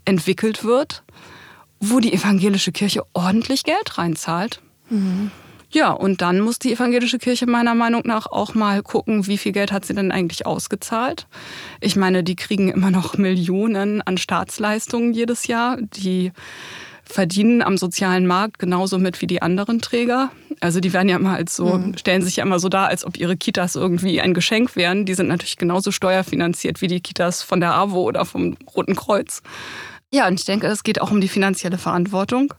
[0.04, 1.04] entwickelt wird,
[1.80, 4.62] wo die evangelische Kirche ordentlich Geld reinzahlt.
[4.90, 5.32] Mhm.
[5.74, 9.54] Ja, und dann muss die evangelische Kirche meiner Meinung nach auch mal gucken, wie viel
[9.54, 11.28] Geld hat sie denn eigentlich ausgezahlt.
[11.80, 15.78] Ich meine, die kriegen immer noch Millionen an Staatsleistungen jedes Jahr.
[15.82, 16.34] Die
[17.06, 20.32] verdienen am sozialen Markt genauso mit wie die anderen Träger.
[20.60, 21.98] Also die werden ja immer als so, mhm.
[21.98, 25.06] stellen sich ja immer so dar, als ob ihre Kitas irgendwie ein Geschenk wären.
[25.06, 29.42] Die sind natürlich genauso steuerfinanziert wie die Kitas von der AWO oder vom Roten Kreuz.
[30.14, 32.54] Ja, und ich denke, es geht auch um die finanzielle Verantwortung.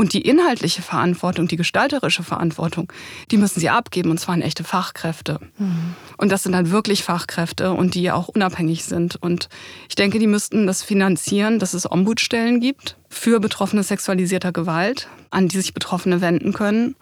[0.00, 2.90] Und die inhaltliche Verantwortung, die gestalterische Verantwortung,
[3.30, 5.40] die müssen sie abgeben und zwar an echte Fachkräfte.
[5.58, 5.94] Mhm.
[6.16, 9.16] Und das sind dann wirklich Fachkräfte und die auch unabhängig sind.
[9.16, 9.50] Und
[9.90, 15.48] ich denke, die müssten das finanzieren, dass es Ombudsstellen gibt für Betroffene sexualisierter Gewalt, an
[15.48, 16.96] die sich Betroffene wenden können.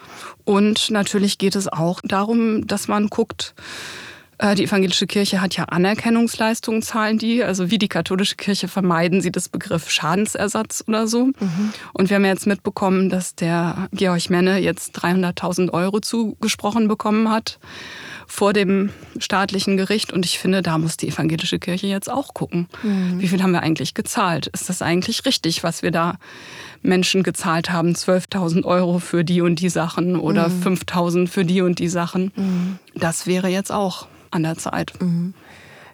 [0.44, 3.54] Und natürlich geht es auch darum, dass man guckt,
[4.56, 7.42] die evangelische Kirche hat ja Anerkennungsleistungen, zahlen die.
[7.42, 11.26] Also wie die katholische Kirche vermeiden sie das Begriff Schadensersatz oder so.
[11.26, 11.72] Mhm.
[11.92, 17.30] Und wir haben ja jetzt mitbekommen, dass der Georg Menne jetzt 300.000 Euro zugesprochen bekommen
[17.30, 17.58] hat
[18.28, 20.12] vor dem staatlichen Gericht.
[20.12, 22.68] Und ich finde, da muss die evangelische Kirche jetzt auch gucken.
[22.84, 23.20] Mhm.
[23.20, 24.46] Wie viel haben wir eigentlich gezahlt?
[24.48, 26.18] Ist das eigentlich richtig, was wir da
[26.82, 27.94] Menschen gezahlt haben?
[27.94, 30.62] 12.000 Euro für die und die Sachen oder mhm.
[30.62, 32.30] 5.000 für die und die Sachen.
[32.36, 32.78] Mhm.
[32.94, 34.92] Das wäre jetzt auch an der Zeit.
[35.00, 35.34] Mhm.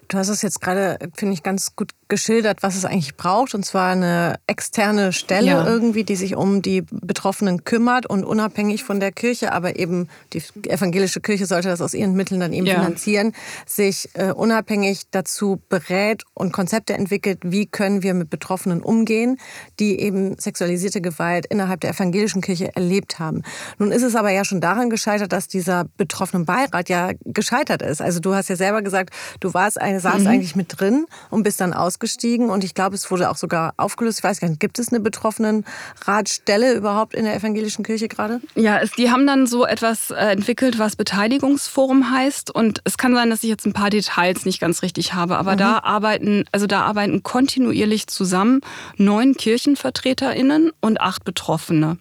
[0.07, 3.55] Du hast es jetzt gerade, finde ich, ganz gut geschildert, was es eigentlich braucht.
[3.55, 5.67] Und zwar eine externe Stelle ja.
[5.67, 10.43] irgendwie, die sich um die Betroffenen kümmert und unabhängig von der Kirche, aber eben die
[10.67, 12.75] evangelische Kirche sollte das aus ihren Mitteln dann eben ja.
[12.75, 13.33] finanzieren,
[13.65, 19.37] sich äh, unabhängig dazu berät und Konzepte entwickelt, wie können wir mit Betroffenen umgehen,
[19.79, 23.41] die eben sexualisierte Gewalt innerhalb der evangelischen Kirche erlebt haben.
[23.79, 28.01] Nun ist es aber ja schon daran gescheitert, dass dieser betroffenen Beirat ja gescheitert ist.
[28.01, 30.27] Also du hast ja selber gesagt, du warst eine, saßt mhm.
[30.27, 33.73] eigentlich mit drin und bist dann aus ausgestiegen und ich glaube, es wurde auch sogar
[33.77, 34.19] aufgelöst.
[34.19, 35.65] Ich weiß gar nicht, gibt es eine betroffenen
[36.03, 38.41] Ratstelle überhaupt in der evangelischen Kirche gerade?
[38.55, 43.13] Ja, es, die haben dann so etwas äh, entwickelt, was Beteiligungsforum heißt und es kann
[43.15, 45.57] sein, dass ich jetzt ein paar Details nicht ganz richtig habe, aber mhm.
[45.57, 48.61] da arbeiten, also da arbeiten kontinuierlich zusammen
[48.97, 51.97] neun Kirchenvertreterinnen und acht Betroffene.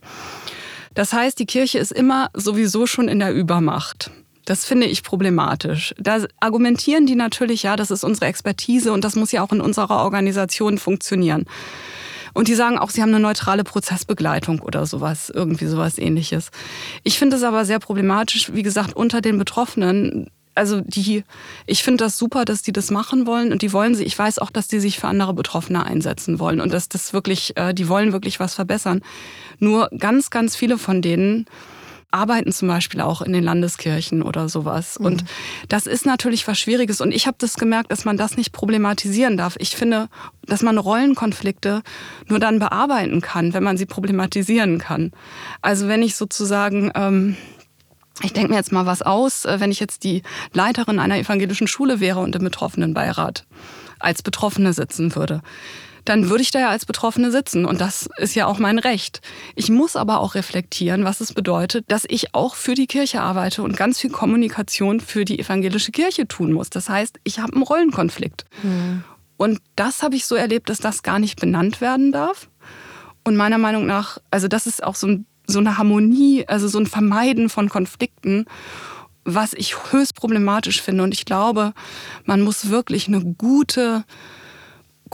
[0.95, 4.11] Das heißt, die Kirche ist immer sowieso schon in der Übermacht.
[4.45, 5.95] Das finde ich problematisch.
[5.99, 9.61] Da argumentieren die natürlich, ja, das ist unsere Expertise und das muss ja auch in
[9.61, 11.47] unserer Organisation funktionieren.
[12.35, 16.51] Und die sagen auch, sie haben eine neutrale Prozessbegleitung oder sowas, irgendwie sowas ähnliches.
[17.05, 20.29] Ich finde es aber sehr problematisch, wie gesagt, unter den Betroffenen.
[20.57, 21.25] Also die,
[21.67, 24.05] ich finde das super, dass die das machen wollen und die wollen sie.
[24.05, 27.57] Ich weiß auch, dass die sich für andere Betroffene einsetzen wollen und dass das wirklich,
[27.57, 29.01] äh, die wollen wirklich was verbessern.
[29.59, 31.47] Nur ganz, ganz viele von denen
[32.15, 34.99] arbeiten zum Beispiel auch in den Landeskirchen oder sowas.
[34.99, 35.07] Mhm.
[35.07, 35.25] Und
[35.69, 37.01] das ist natürlich was Schwieriges.
[37.01, 39.57] Und ich habe das gemerkt, dass man das nicht problematisieren darf.
[39.59, 40.09] Ich finde,
[40.47, 41.83] dass man Rollenkonflikte
[42.29, 45.13] nur dann bearbeiten kann, wenn man sie problematisieren kann.
[45.61, 46.91] Also wenn ich sozusagen...
[46.95, 47.37] Ähm,
[48.23, 50.23] ich denke mir jetzt mal was aus, äh, wenn ich jetzt die
[50.53, 53.45] Leiterin einer evangelischen Schule wäre und im Betroffenenbeirat
[53.99, 55.43] als Betroffene sitzen würde
[56.05, 57.65] dann würde ich da ja als Betroffene sitzen.
[57.65, 59.21] Und das ist ja auch mein Recht.
[59.55, 63.63] Ich muss aber auch reflektieren, was es bedeutet, dass ich auch für die Kirche arbeite
[63.63, 66.71] und ganz viel Kommunikation für die evangelische Kirche tun muss.
[66.71, 68.45] Das heißt, ich habe einen Rollenkonflikt.
[68.63, 69.05] Mhm.
[69.37, 72.49] Und das habe ich so erlebt, dass das gar nicht benannt werden darf.
[73.25, 76.79] Und meiner Meinung nach, also das ist auch so, ein, so eine Harmonie, also so
[76.79, 78.47] ein Vermeiden von Konflikten
[79.25, 81.03] was ich höchst problematisch finde.
[81.03, 81.73] Und ich glaube,
[82.25, 84.05] man muss wirklich eine gute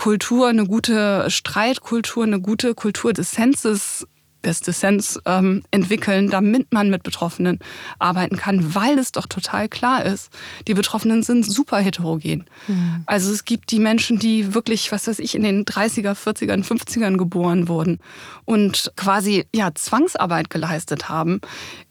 [0.00, 4.06] Kultur, eine gute Streitkultur, eine gute Kultur des Senses
[4.42, 7.58] des Dissens ähm, entwickeln, damit man mit Betroffenen
[7.98, 10.30] arbeiten kann, weil es doch total klar ist,
[10.66, 12.46] die Betroffenen sind super heterogen.
[12.66, 13.02] Mhm.
[13.04, 17.18] Also es gibt die Menschen, die wirklich, was weiß ich, in den 30er, 40er, 50ern
[17.18, 17.98] geboren wurden
[18.46, 21.42] und quasi ja Zwangsarbeit geleistet haben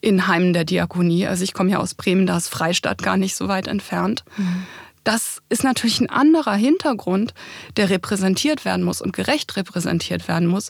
[0.02, 1.28] in Heimen der Diakonie.
[1.28, 4.24] Also ich komme ja aus Bremen, da ist Freistadt gar nicht so weit entfernt.
[4.38, 4.66] Mhm.
[5.10, 7.34] Das ist natürlich ein anderer Hintergrund,
[7.78, 10.70] der repräsentiert werden muss und gerecht repräsentiert werden muss,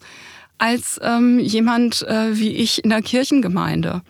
[0.58, 4.02] als ähm, jemand äh, wie ich in der Kirchengemeinde.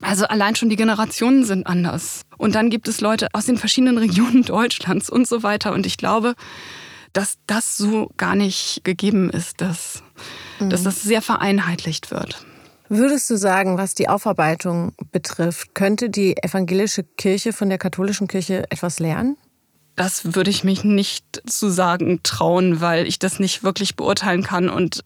[0.00, 2.22] Also allein schon die Generationen sind anders.
[2.38, 5.74] Und dann gibt es Leute aus den verschiedenen Regionen Deutschlands und so weiter.
[5.74, 6.36] Und ich glaube,
[7.12, 10.02] dass das so gar nicht gegeben ist, dass,
[10.58, 10.70] mhm.
[10.70, 12.46] dass das sehr vereinheitlicht wird.
[12.88, 18.64] Würdest du sagen, was die Aufarbeitung betrifft, könnte die evangelische Kirche von der katholischen Kirche
[18.70, 19.36] etwas lernen?
[20.00, 24.70] Das würde ich mich nicht zu sagen trauen, weil ich das nicht wirklich beurteilen kann
[24.70, 25.04] und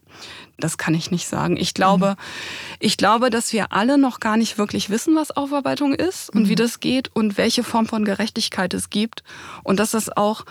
[0.57, 1.57] das kann ich nicht sagen.
[1.57, 2.77] Ich glaube, mhm.
[2.79, 6.49] ich glaube, dass wir alle noch gar nicht wirklich wissen, was Aufarbeitung ist und mhm.
[6.49, 9.25] wie das geht und welche Form von Gerechtigkeit es gibt
[9.65, 10.45] und dass das auch,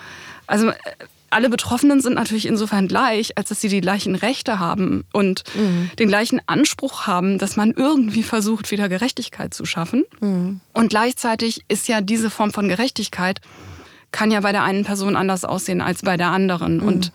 [0.45, 0.73] also
[1.29, 5.89] alle Betroffenen sind natürlich insofern gleich, als dass sie die gleichen Rechte haben und mhm.
[5.97, 10.03] den gleichen Anspruch haben, dass man irgendwie versucht, wieder Gerechtigkeit zu schaffen.
[10.19, 10.59] Mhm.
[10.73, 13.39] Und gleichzeitig ist ja diese Form von Gerechtigkeit
[14.13, 16.77] kann ja bei der einen Person anders aussehen als bei der anderen.
[16.77, 16.83] Mhm.
[16.83, 17.11] Und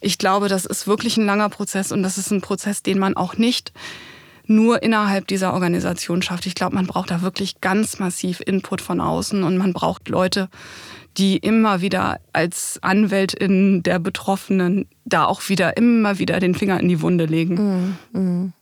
[0.00, 3.16] ich glaube, das ist wirklich ein langer Prozess und das ist ein Prozess, den man
[3.16, 3.72] auch nicht
[4.46, 6.46] nur innerhalb dieser Organisation schafft.
[6.46, 10.48] Ich glaube, man braucht da wirklich ganz massiv Input von außen und man braucht Leute,
[11.16, 16.88] die immer wieder als Anwältin der Betroffenen da auch wieder immer wieder den Finger in
[16.88, 17.96] die Wunde legen.
[18.12, 18.52] Mm, mm.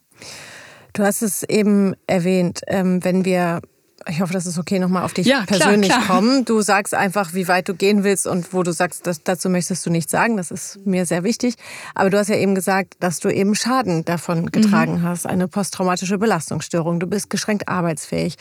[0.92, 3.60] Du hast es eben erwähnt, ähm, wenn wir
[4.06, 6.16] ich hoffe, das ist okay, nochmal auf dich ja, persönlich klar, klar.
[6.16, 6.44] kommen.
[6.44, 9.84] Du sagst einfach, wie weit du gehen willst und wo du sagst, das, dazu möchtest
[9.84, 10.37] du nichts sagen.
[10.37, 11.54] Das ist mir sehr wichtig.
[11.94, 15.02] Aber du hast ja eben gesagt, dass du eben Schaden davon getragen mhm.
[15.02, 17.00] hast, eine posttraumatische Belastungsstörung.
[17.00, 18.37] Du bist geschränkt arbeitsfähig.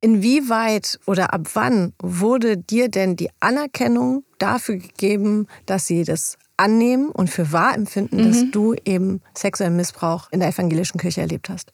[0.00, 7.10] Inwieweit oder ab wann wurde dir denn die Anerkennung dafür gegeben, dass sie das annehmen
[7.10, 8.28] und für wahr empfinden, mhm.
[8.28, 11.72] dass du eben sexuellen Missbrauch in der evangelischen Kirche erlebt hast?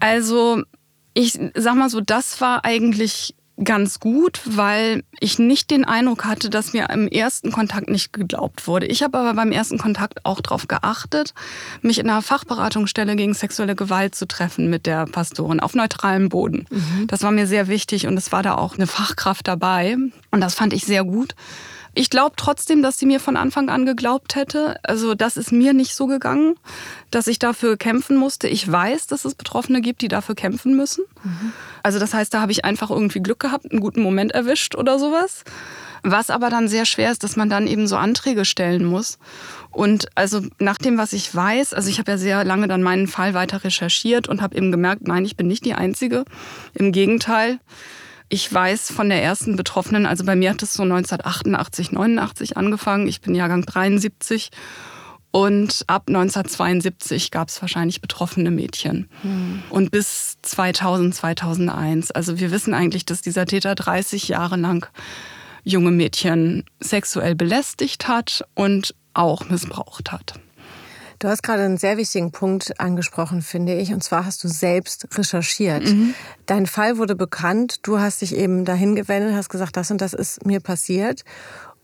[0.00, 0.62] Also
[1.14, 6.50] ich sag mal so, das war eigentlich ganz gut, weil ich nicht den Eindruck hatte,
[6.50, 8.86] dass mir im ersten Kontakt nicht geglaubt wurde.
[8.86, 11.34] Ich habe aber beim ersten Kontakt auch darauf geachtet,
[11.82, 16.66] mich in einer Fachberatungsstelle gegen sexuelle Gewalt zu treffen mit der Pastorin auf neutralem Boden.
[16.70, 17.06] Mhm.
[17.08, 19.96] Das war mir sehr wichtig und es war da auch eine Fachkraft dabei
[20.30, 21.34] und das fand ich sehr gut.
[21.94, 24.76] Ich glaube trotzdem, dass sie mir von Anfang an geglaubt hätte.
[24.82, 26.56] Also das ist mir nicht so gegangen,
[27.10, 28.48] dass ich dafür kämpfen musste.
[28.48, 31.04] Ich weiß, dass es Betroffene gibt, die dafür kämpfen müssen.
[31.24, 31.52] Mhm.
[31.82, 34.98] Also das heißt, da habe ich einfach irgendwie Glück gehabt, einen guten Moment erwischt oder
[34.98, 35.44] sowas.
[36.02, 39.18] Was aber dann sehr schwer ist, dass man dann eben so Anträge stellen muss.
[39.70, 43.08] Und also nach dem, was ich weiß, also ich habe ja sehr lange dann meinen
[43.08, 46.24] Fall weiter recherchiert und habe eben gemerkt, nein, ich bin nicht die Einzige.
[46.74, 47.58] Im Gegenteil.
[48.28, 53.08] Ich weiß von der ersten Betroffenen, also bei mir hat es so 1988, 89 angefangen.
[53.08, 54.50] Ich bin Jahrgang 73.
[55.30, 59.08] Und ab 1972 gab es wahrscheinlich betroffene Mädchen.
[59.22, 59.62] Hm.
[59.68, 62.10] Und bis 2000, 2001.
[62.10, 64.86] Also wir wissen eigentlich, dass dieser Täter 30 Jahre lang
[65.64, 70.34] junge Mädchen sexuell belästigt hat und auch missbraucht hat.
[71.18, 73.92] Du hast gerade einen sehr wichtigen Punkt angesprochen, finde ich.
[73.92, 75.84] Und zwar hast du selbst recherchiert.
[75.84, 76.14] Mhm.
[76.46, 77.80] Dein Fall wurde bekannt.
[77.82, 81.24] Du hast dich eben dahin gewendet, hast gesagt, das und das ist mir passiert.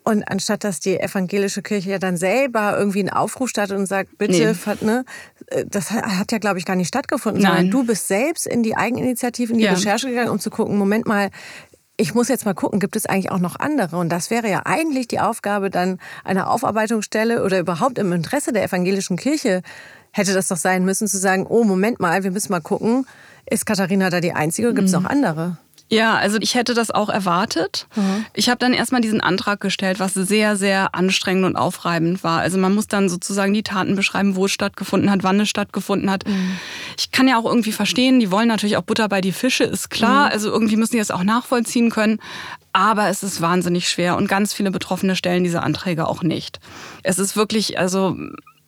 [0.04, 4.18] Und anstatt dass die evangelische Kirche ja dann selber irgendwie einen Aufruf startet und sagt,
[4.18, 4.86] bitte, nee.
[4.86, 5.04] ne,
[5.66, 7.52] das hat ja, glaube ich, gar nicht stattgefunden, Nein.
[7.52, 9.72] sondern du bist selbst in die Eigeninitiative, in die ja.
[9.72, 11.30] Recherche gegangen, um zu gucken, Moment mal,
[11.96, 13.98] ich muss jetzt mal gucken, gibt es eigentlich auch noch andere?
[13.98, 18.64] Und das wäre ja eigentlich die Aufgabe dann einer Aufarbeitungsstelle oder überhaupt im Interesse der
[18.64, 19.62] evangelischen Kirche
[20.10, 23.06] hätte das doch sein müssen, zu sagen, oh, Moment mal, wir müssen mal gucken,
[23.48, 25.02] ist Katharina da die Einzige oder gibt es mhm.
[25.02, 25.58] noch andere?
[25.90, 27.86] Ja, also ich hätte das auch erwartet.
[27.94, 28.24] Mhm.
[28.32, 32.40] Ich habe dann erstmal diesen Antrag gestellt, was sehr, sehr anstrengend und aufreibend war.
[32.40, 36.10] Also man muss dann sozusagen die Taten beschreiben, wo es stattgefunden hat, wann es stattgefunden
[36.10, 36.26] hat.
[36.26, 36.56] Mhm.
[36.98, 39.90] Ich kann ja auch irgendwie verstehen, die wollen natürlich auch Butter bei die Fische, ist
[39.90, 40.26] klar.
[40.26, 40.32] Mhm.
[40.32, 42.18] Also irgendwie müssen die das auch nachvollziehen können.
[42.72, 46.58] Aber es ist wahnsinnig schwer und ganz viele Betroffene stellen diese Anträge auch nicht.
[47.04, 48.16] Es ist wirklich, also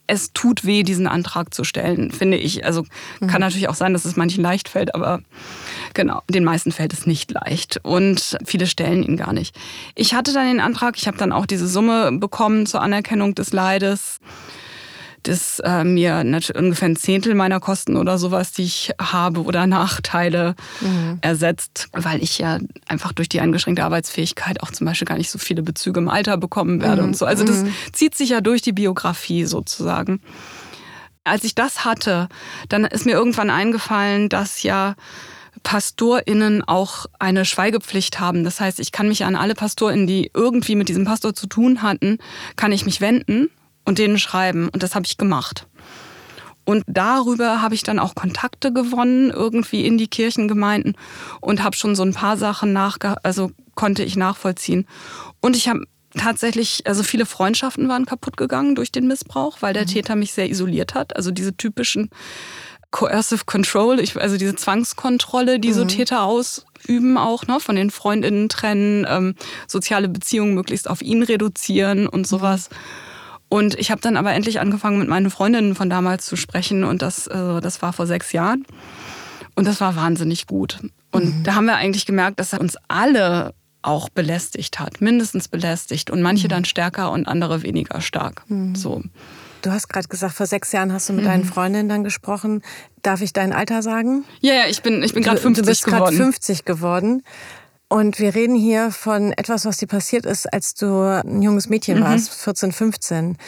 [0.07, 2.65] es tut weh, diesen Antrag zu stellen, finde ich.
[2.65, 2.85] Also
[3.21, 3.41] kann mhm.
[3.41, 5.21] natürlich auch sein, dass es manchen leicht fällt, aber
[5.95, 9.57] genau, den meisten fällt es nicht leicht und viele stellen ihn gar nicht.
[9.95, 13.53] Ich hatte dann den Antrag, ich habe dann auch diese Summe bekommen zur Anerkennung des
[13.53, 14.21] Leides
[15.27, 20.55] das äh, mir ungefähr ein Zehntel meiner Kosten oder sowas, die ich habe oder Nachteile
[20.81, 21.19] mhm.
[21.21, 25.39] ersetzt, weil ich ja einfach durch die eingeschränkte Arbeitsfähigkeit auch zum Beispiel gar nicht so
[25.39, 27.09] viele Bezüge im Alter bekommen werde mhm.
[27.09, 27.27] und so.
[27.27, 27.75] Also das mhm.
[27.93, 30.21] zieht sich ja durch die Biografie sozusagen.
[31.25, 32.29] Als ich das hatte,
[32.69, 34.95] dann ist mir irgendwann eingefallen, dass ja
[35.65, 38.45] PastorInnen auch eine Schweigepflicht haben.
[38.45, 41.83] Das heißt, ich kann mich an alle PastorInnen, die irgendwie mit diesem Pastor zu tun
[41.83, 42.19] hatten,
[42.55, 43.51] kann ich mich wenden
[43.87, 44.69] und denen schreiben.
[44.69, 45.67] Und das habe ich gemacht.
[46.67, 50.97] Und darüber habe ich dann auch Kontakte gewonnen, irgendwie in die Kirchengemeinden
[51.41, 54.87] und habe schon so ein paar Sachen nachge also konnte ich nachvollziehen.
[55.41, 55.85] Und ich habe
[56.17, 59.89] tatsächlich, also viele Freundschaften waren kaputt gegangen durch den Missbrauch, weil der mhm.
[59.89, 61.15] Täter mich sehr isoliert hat.
[61.15, 62.11] Also diese typischen
[62.91, 65.75] Coercive Control, ich, also diese Zwangskontrolle, die mhm.
[65.75, 69.35] so Täter ausüben auch, ne, von den Freundinnen trennen, ähm,
[69.69, 72.71] soziale Beziehungen möglichst auf ihn reduzieren und sowas.
[72.71, 73.06] Mhm.
[73.49, 76.85] Und ich habe dann aber endlich angefangen, mit meinen Freundinnen von damals zu sprechen.
[76.85, 78.67] Und das, äh, das war vor sechs Jahren.
[79.55, 80.81] Und das war wahnsinnig gut.
[81.13, 81.43] Und mhm.
[81.45, 86.49] da haben wir eigentlich gemerkt, dass uns alle auch belästigt hat, mindestens belästigt und manche
[86.49, 86.51] mhm.
[86.51, 88.43] dann stärker und andere weniger stark.
[88.49, 88.75] Mhm.
[88.75, 89.03] So.
[89.63, 91.29] Du hast gerade gesagt, vor sechs Jahren hast du mit mhm.
[91.29, 92.63] deinen Freundinnen dann gesprochen.
[93.03, 94.25] Darf ich dein Alter sagen?
[94.41, 95.65] Ja, ja, ich bin, ich bin gerade 50 geworden.
[95.65, 97.23] Du bist gerade 50 geworden.
[97.89, 102.01] Und wir reden hier von etwas, was dir passiert ist, als du ein junges Mädchen
[102.01, 102.05] mhm.
[102.05, 103.39] warst, 14, 15.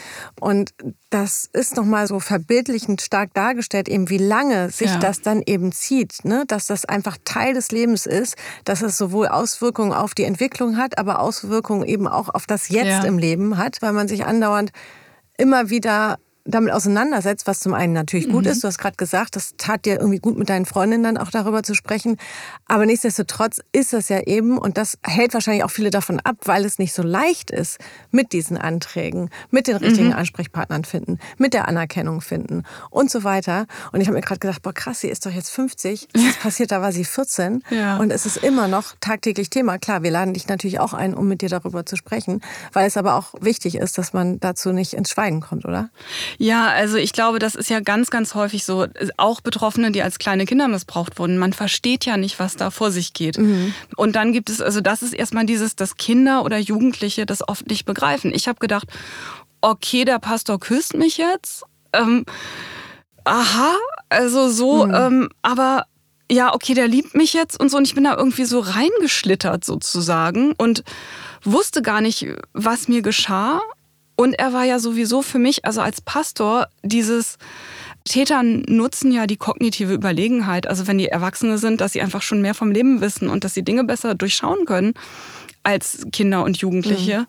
[0.40, 0.70] Und
[1.10, 4.98] das ist nochmal so verbildlichend stark dargestellt, eben wie lange sich ja.
[4.98, 6.24] das dann eben zieht.
[6.24, 6.44] Ne?
[6.46, 10.98] Dass das einfach Teil des Lebens ist, dass es sowohl Auswirkungen auf die Entwicklung hat,
[10.98, 13.04] aber Auswirkungen eben auch auf das Jetzt ja.
[13.04, 14.70] im Leben hat, weil man sich andauernd
[15.36, 18.50] immer wieder damit auseinandersetzt, was zum einen natürlich gut mhm.
[18.50, 18.64] ist.
[18.64, 21.62] Du hast gerade gesagt, das tat dir irgendwie gut mit deinen Freundinnen dann auch darüber
[21.62, 22.16] zu sprechen.
[22.66, 26.64] Aber nichtsdestotrotz ist das ja eben, und das hält wahrscheinlich auch viele davon ab, weil
[26.64, 27.78] es nicht so leicht ist,
[28.10, 30.14] mit diesen Anträgen, mit den richtigen mhm.
[30.14, 33.66] Ansprechpartnern finden, mit der Anerkennung finden und so weiter.
[33.92, 36.08] Und ich habe mir gerade gedacht, boah krass, sie ist doch jetzt 50.
[36.14, 37.62] Was passiert, da war sie 14.
[37.70, 37.98] Ja.
[37.98, 39.78] Und es ist immer noch tagtäglich Thema.
[39.78, 42.40] Klar, wir laden dich natürlich auch ein, um mit dir darüber zu sprechen,
[42.72, 45.90] weil es aber auch wichtig ist, dass man dazu nicht ins Schweigen kommt, oder?
[46.40, 48.86] Ja, also ich glaube, das ist ja ganz, ganz häufig so.
[49.16, 51.36] Auch Betroffene, die als kleine Kinder missbraucht wurden.
[51.36, 53.38] Man versteht ja nicht, was da vor sich geht.
[53.38, 53.74] Mhm.
[53.96, 57.68] Und dann gibt es, also das ist erstmal dieses, dass Kinder oder Jugendliche das oft
[57.68, 58.32] nicht begreifen.
[58.32, 58.86] Ich habe gedacht,
[59.60, 61.64] okay, der Pastor küsst mich jetzt.
[61.92, 62.24] Ähm,
[63.24, 63.74] aha,
[64.08, 64.94] also so, mhm.
[64.94, 65.86] ähm, aber
[66.30, 67.78] ja, okay, der liebt mich jetzt und so.
[67.78, 70.84] Und ich bin da irgendwie so reingeschlittert sozusagen und
[71.42, 73.60] wusste gar nicht, was mir geschah.
[74.20, 77.38] Und er war ja sowieso für mich, also als Pastor, dieses
[78.04, 82.42] Täter nutzen ja die kognitive Überlegenheit, also wenn die Erwachsene sind, dass sie einfach schon
[82.42, 84.94] mehr vom Leben wissen und dass sie Dinge besser durchschauen können
[85.62, 87.20] als Kinder und Jugendliche.
[87.20, 87.26] Mhm.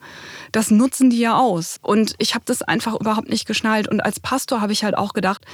[0.50, 1.76] Das nutzen die ja aus.
[1.80, 3.86] Und ich habe das einfach überhaupt nicht geschnallt.
[3.86, 5.44] Und als Pastor habe ich halt auch gedacht,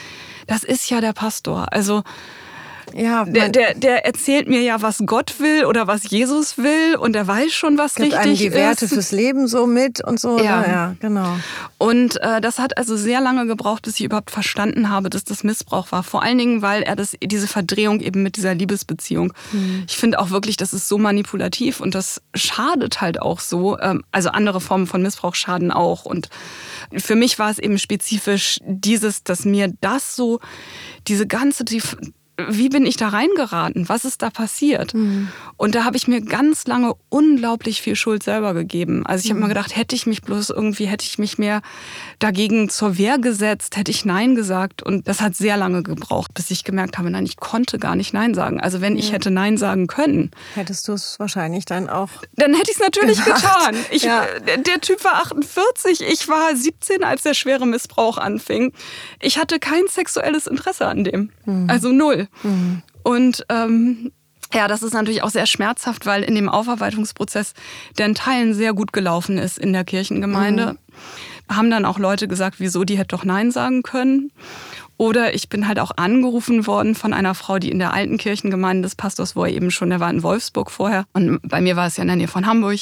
[0.46, 1.70] das ist ja der Pastor.
[1.70, 2.03] Also
[2.97, 7.15] ja, der, der, der erzählt mir ja, was Gott will oder was Jesus will und
[7.15, 8.95] er weiß schon, was gibt richtig einem die Werte ist.
[8.95, 10.39] fürs Leben so mit und so.
[10.39, 11.37] Ja, ja genau.
[11.79, 15.45] Und äh, das hat also sehr lange gebraucht, bis ich überhaupt verstanden habe, dass das
[15.45, 16.03] Missbrauch war.
[16.03, 19.33] Vor allen Dingen, weil er das, diese Verdrehung eben mit dieser Liebesbeziehung.
[19.53, 19.85] Mhm.
[19.87, 23.79] Ich finde auch wirklich, das ist so manipulativ und das schadet halt auch so.
[23.79, 26.07] Ähm, also andere Formen von Missbrauch schaden auch.
[26.07, 26.31] Und
[26.97, 30.41] für mich war es eben spezifisch dieses, dass mir das so,
[31.07, 31.83] diese ganze, die,
[32.49, 33.88] wie bin ich da reingeraten?
[33.88, 34.92] Was ist da passiert?
[34.92, 35.29] Mhm.
[35.57, 39.07] Und da habe ich mir ganz lange unglaublich viel Schuld selber gegeben.
[39.07, 39.44] Also ich habe mhm.
[39.44, 41.62] mir gedacht, hätte ich mich bloß irgendwie, hätte ich mich mehr
[42.18, 44.83] dagegen zur Wehr gesetzt, hätte ich Nein gesagt.
[44.83, 48.12] Und das hat sehr lange gebraucht, bis ich gemerkt habe, nein, ich konnte gar nicht
[48.12, 48.61] Nein sagen.
[48.61, 50.31] Also wenn ich hätte Nein sagen können.
[50.55, 52.11] Hättest du es wahrscheinlich dann auch.
[52.35, 53.42] Dann hätte ich es natürlich gemacht.
[53.42, 53.77] getan.
[53.90, 54.27] Ich, ja.
[54.44, 58.72] Der Typ war 48, ich war 17, als der schwere Missbrauch anfing.
[59.20, 61.31] Ich hatte kein sexuelles Interesse an dem.
[61.46, 61.70] Mhm.
[61.70, 62.26] Also null.
[62.43, 62.83] Mhm.
[63.03, 64.12] Und ähm,
[64.53, 67.55] ja, das ist natürlich auch sehr schmerzhaft, weil in dem Aufarbeitungsprozess,
[67.99, 71.55] der in Teilen sehr gut gelaufen ist in der Kirchengemeinde, mhm.
[71.55, 74.31] haben dann auch Leute gesagt, wieso die hätte doch Nein sagen können.
[74.99, 78.83] Oder ich bin halt auch angerufen worden von einer Frau, die in der alten Kirchengemeinde
[78.83, 81.05] des Pastors, wo er eben schon, der war in Wolfsburg vorher.
[81.12, 82.81] Und bei mir war es ja in der Nähe von Hamburg.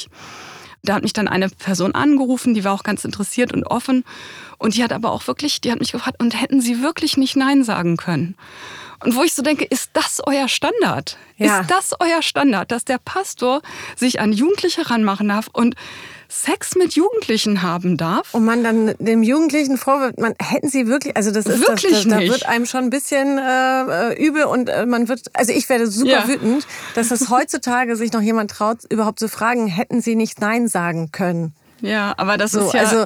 [0.83, 4.05] Da hat mich dann eine Person angerufen, die war auch ganz interessiert und offen.
[4.59, 7.35] Und die hat aber auch wirklich, die hat mich gefragt, und hätten Sie wirklich nicht
[7.35, 8.35] Nein sagen können?
[9.03, 11.17] Und wo ich so denke, ist das euer Standard?
[11.37, 11.61] Ja.
[11.61, 13.61] Ist das euer Standard, dass der Pastor
[13.95, 15.75] sich an Jugendliche ranmachen darf und
[16.27, 18.33] Sex mit Jugendlichen haben darf?
[18.33, 22.03] Und man dann dem Jugendlichen vorwirft, man hätten sie wirklich, also das ist wirklich das,
[22.03, 25.69] das, da wird einem schon ein bisschen äh, übel und äh, man wird, also ich
[25.69, 26.27] werde super ja.
[26.27, 30.67] wütend, dass das heutzutage sich noch jemand traut, überhaupt zu fragen, hätten sie nicht Nein
[30.67, 31.53] sagen können.
[31.81, 32.81] Ja, aber das so, ist ja.
[32.81, 33.05] Also,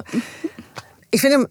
[1.10, 1.46] ich finde,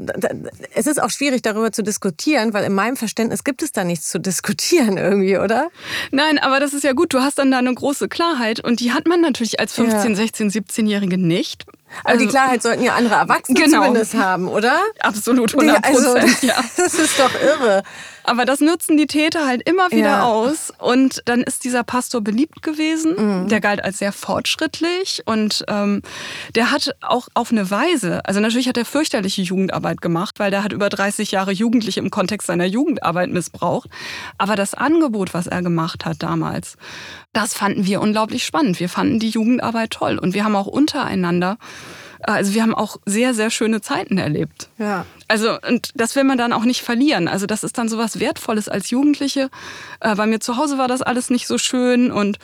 [0.74, 4.10] es ist auch schwierig, darüber zu diskutieren, weil in meinem Verständnis gibt es da nichts
[4.10, 5.70] zu diskutieren irgendwie, oder?
[6.12, 7.14] Nein, aber das ist ja gut.
[7.14, 10.16] Du hast dann da eine große Klarheit und die hat man natürlich als 15, ja.
[10.16, 11.66] 16, 17-Jährige nicht.
[12.04, 13.84] Aber also, die Klarheit sollten ja andere Erwachsene genau.
[13.84, 14.80] zumindest haben, oder?
[15.00, 16.56] Absolut, 100 Prozent, also, ja.
[16.78, 17.84] Das ist doch irre.
[18.30, 20.24] Aber das nutzen die Täter halt immer wieder ja.
[20.24, 20.72] aus.
[20.78, 23.16] Und dann ist dieser Pastor beliebt gewesen.
[23.18, 23.48] Mhm.
[23.48, 25.24] Der galt als sehr fortschrittlich.
[25.26, 26.04] Und ähm,
[26.54, 30.64] der hat auch auf eine Weise, also natürlich hat er fürchterliche Jugendarbeit gemacht, weil der
[30.64, 33.90] hat über 30 Jahre Jugendliche im Kontext seiner Jugendarbeit missbraucht.
[34.38, 36.78] Aber das Angebot, was er gemacht hat damals,
[37.34, 38.80] das fanden wir unglaublich spannend.
[38.80, 40.20] Wir fanden die Jugendarbeit toll.
[40.20, 41.58] Und wir haben auch untereinander
[42.22, 44.70] also wir haben auch sehr, sehr schöne Zeiten erlebt.
[44.78, 45.06] Ja.
[45.30, 47.28] Also, und das will man dann auch nicht verlieren.
[47.28, 49.50] Also, das ist dann so was Wertvolles als Jugendliche.
[50.02, 52.40] Äh, bei mir zu Hause war das alles nicht so schön und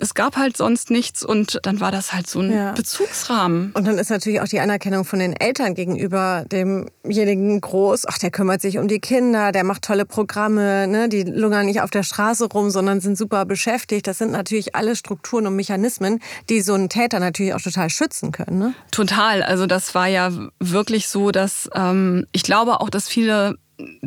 [0.00, 2.72] es gab halt sonst nichts und dann war das halt so ein ja.
[2.72, 3.72] Bezugsrahmen.
[3.72, 8.06] Und dann ist natürlich auch die Anerkennung von den Eltern gegenüber demjenigen groß.
[8.08, 11.08] Ach, der kümmert sich um die Kinder, der macht tolle Programme, ne?
[11.08, 14.06] die lungern nicht auf der Straße rum, sondern sind super beschäftigt.
[14.06, 18.32] Das sind natürlich alle Strukturen und Mechanismen, die so einen Täter natürlich auch total schützen
[18.32, 18.58] können.
[18.58, 18.74] Ne?
[18.90, 19.42] Total.
[19.42, 23.56] Also das war ja wirklich so, dass ähm, ich glaube auch, dass viele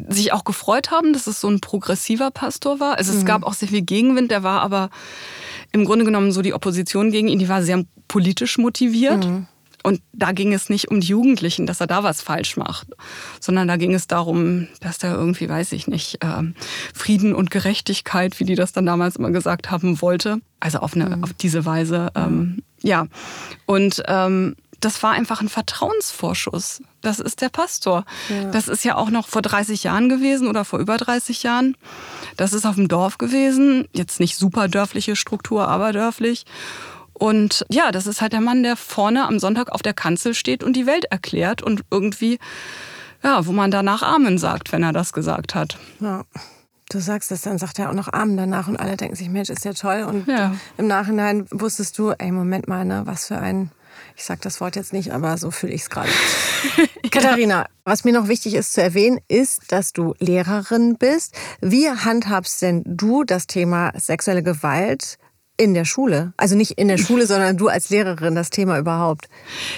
[0.07, 2.97] sich auch gefreut haben, dass es so ein progressiver Pastor war.
[2.97, 3.25] Also es mhm.
[3.25, 4.89] gab auch sehr viel Gegenwind, der war aber
[5.73, 9.25] im Grunde genommen so die Opposition gegen ihn, die war sehr politisch motiviert.
[9.25, 9.47] Mhm.
[9.83, 12.87] Und da ging es nicht um die Jugendlichen, dass er da was falsch macht,
[13.41, 16.43] sondern da ging es darum, dass er irgendwie, weiß ich nicht, äh,
[16.93, 20.39] Frieden und Gerechtigkeit, wie die das dann damals immer gesagt haben, wollte.
[20.61, 21.23] Also auf, eine, mhm.
[21.25, 22.11] auf diese Weise.
[22.15, 23.07] Ähm, ja.
[23.65, 26.81] Und ähm, das war einfach ein Vertrauensvorschuss.
[27.01, 28.05] Das ist der Pastor.
[28.29, 28.51] Ja.
[28.51, 31.77] Das ist ja auch noch vor 30 Jahren gewesen oder vor über 30 Jahren.
[32.37, 33.87] Das ist auf dem Dorf gewesen.
[33.93, 36.45] Jetzt nicht super dörfliche Struktur, aber dörflich.
[37.13, 40.63] Und ja, das ist halt der Mann, der vorne am Sonntag auf der Kanzel steht
[40.63, 42.39] und die Welt erklärt und irgendwie,
[43.23, 45.77] ja, wo man danach Amen sagt, wenn er das gesagt hat.
[45.99, 46.23] Ja.
[46.89, 49.49] Du sagst es, dann sagt er auch noch Amen danach und alle denken sich, Mensch,
[49.49, 50.03] ist ja toll.
[50.03, 50.53] Und ja.
[50.77, 53.71] im Nachhinein wusstest du, ey, Moment mal, ne, was für ein
[54.15, 56.09] ich sage das Wort jetzt nicht, aber so fühle ich es gerade.
[57.11, 61.35] Katharina, was mir noch wichtig ist zu erwähnen, ist, dass du Lehrerin bist.
[61.61, 65.17] Wie handhabst denn du das Thema sexuelle Gewalt
[65.57, 66.33] in der Schule.
[66.37, 69.25] Also nicht in der Schule, sondern du als Lehrerin, das Thema überhaupt.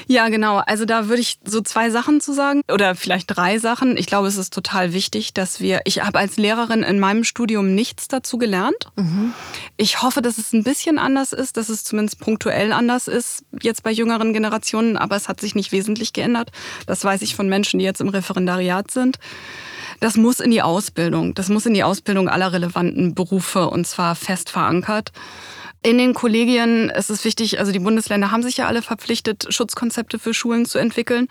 [0.07, 0.57] Ja, genau.
[0.57, 3.97] Also da würde ich so zwei Sachen zu sagen oder vielleicht drei Sachen.
[3.97, 7.75] Ich glaube, es ist total wichtig, dass wir, ich habe als Lehrerin in meinem Studium
[7.75, 8.91] nichts dazu gelernt.
[8.95, 9.33] Mhm.
[9.77, 13.83] Ich hoffe, dass es ein bisschen anders ist, dass es zumindest punktuell anders ist, jetzt
[13.83, 16.51] bei jüngeren Generationen, aber es hat sich nicht wesentlich geändert.
[16.87, 19.19] Das weiß ich von Menschen, die jetzt im Referendariat sind.
[19.99, 21.33] Das muss in die Ausbildung.
[21.33, 25.11] Das muss in die Ausbildung aller relevanten Berufe und zwar fest verankert.
[25.85, 30.17] In den Kollegien ist es wichtig, also die Bundesländer haben sich ja alle verpflichtet, Schutzkonzepte
[30.17, 31.27] für Schulen zu entwickeln.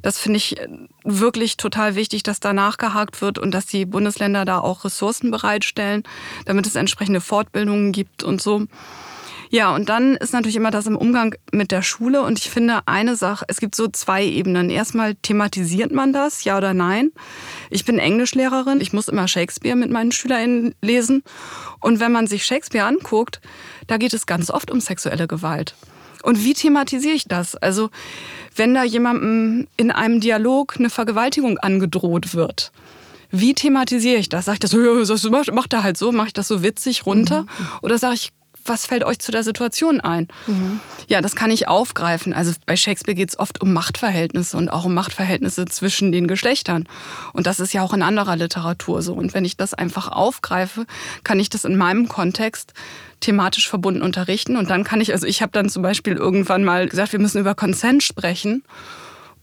[0.00, 0.54] Das finde ich
[1.02, 6.04] wirklich total wichtig, dass da nachgehakt wird und dass die Bundesländer da auch Ressourcen bereitstellen,
[6.44, 8.66] damit es entsprechende Fortbildungen gibt und so.
[9.50, 12.22] Ja, und dann ist natürlich immer das im Umgang mit der Schule.
[12.22, 14.70] Und ich finde eine Sache, es gibt so zwei Ebenen.
[14.70, 17.12] Erstmal thematisiert man das, ja oder nein.
[17.70, 21.22] Ich bin Englischlehrerin, ich muss immer Shakespeare mit meinen SchülerInnen lesen.
[21.80, 23.40] Und wenn man sich Shakespeare anguckt,
[23.86, 25.74] da geht es ganz oft um sexuelle Gewalt.
[26.22, 27.54] Und wie thematisiere ich das?
[27.54, 27.90] Also,
[28.56, 32.72] wenn da jemandem in einem Dialog eine Vergewaltigung angedroht wird,
[33.30, 34.46] wie thematisiere ich das?
[34.46, 37.42] Sag ich das, so, macht er halt so, mache ich das so witzig runter?
[37.42, 37.48] Mhm.
[37.82, 38.32] Oder sage ich,
[38.68, 40.28] was fällt euch zu der Situation ein?
[40.46, 40.80] Mhm.
[41.08, 42.32] Ja, das kann ich aufgreifen.
[42.32, 46.88] Also bei Shakespeare geht es oft um Machtverhältnisse und auch um Machtverhältnisse zwischen den Geschlechtern.
[47.32, 49.14] Und das ist ja auch in anderer Literatur so.
[49.14, 50.86] Und wenn ich das einfach aufgreife,
[51.24, 52.72] kann ich das in meinem Kontext
[53.20, 54.56] thematisch verbunden unterrichten.
[54.56, 57.38] Und dann kann ich, also ich habe dann zum Beispiel irgendwann mal gesagt, wir müssen
[57.38, 58.62] über Consent sprechen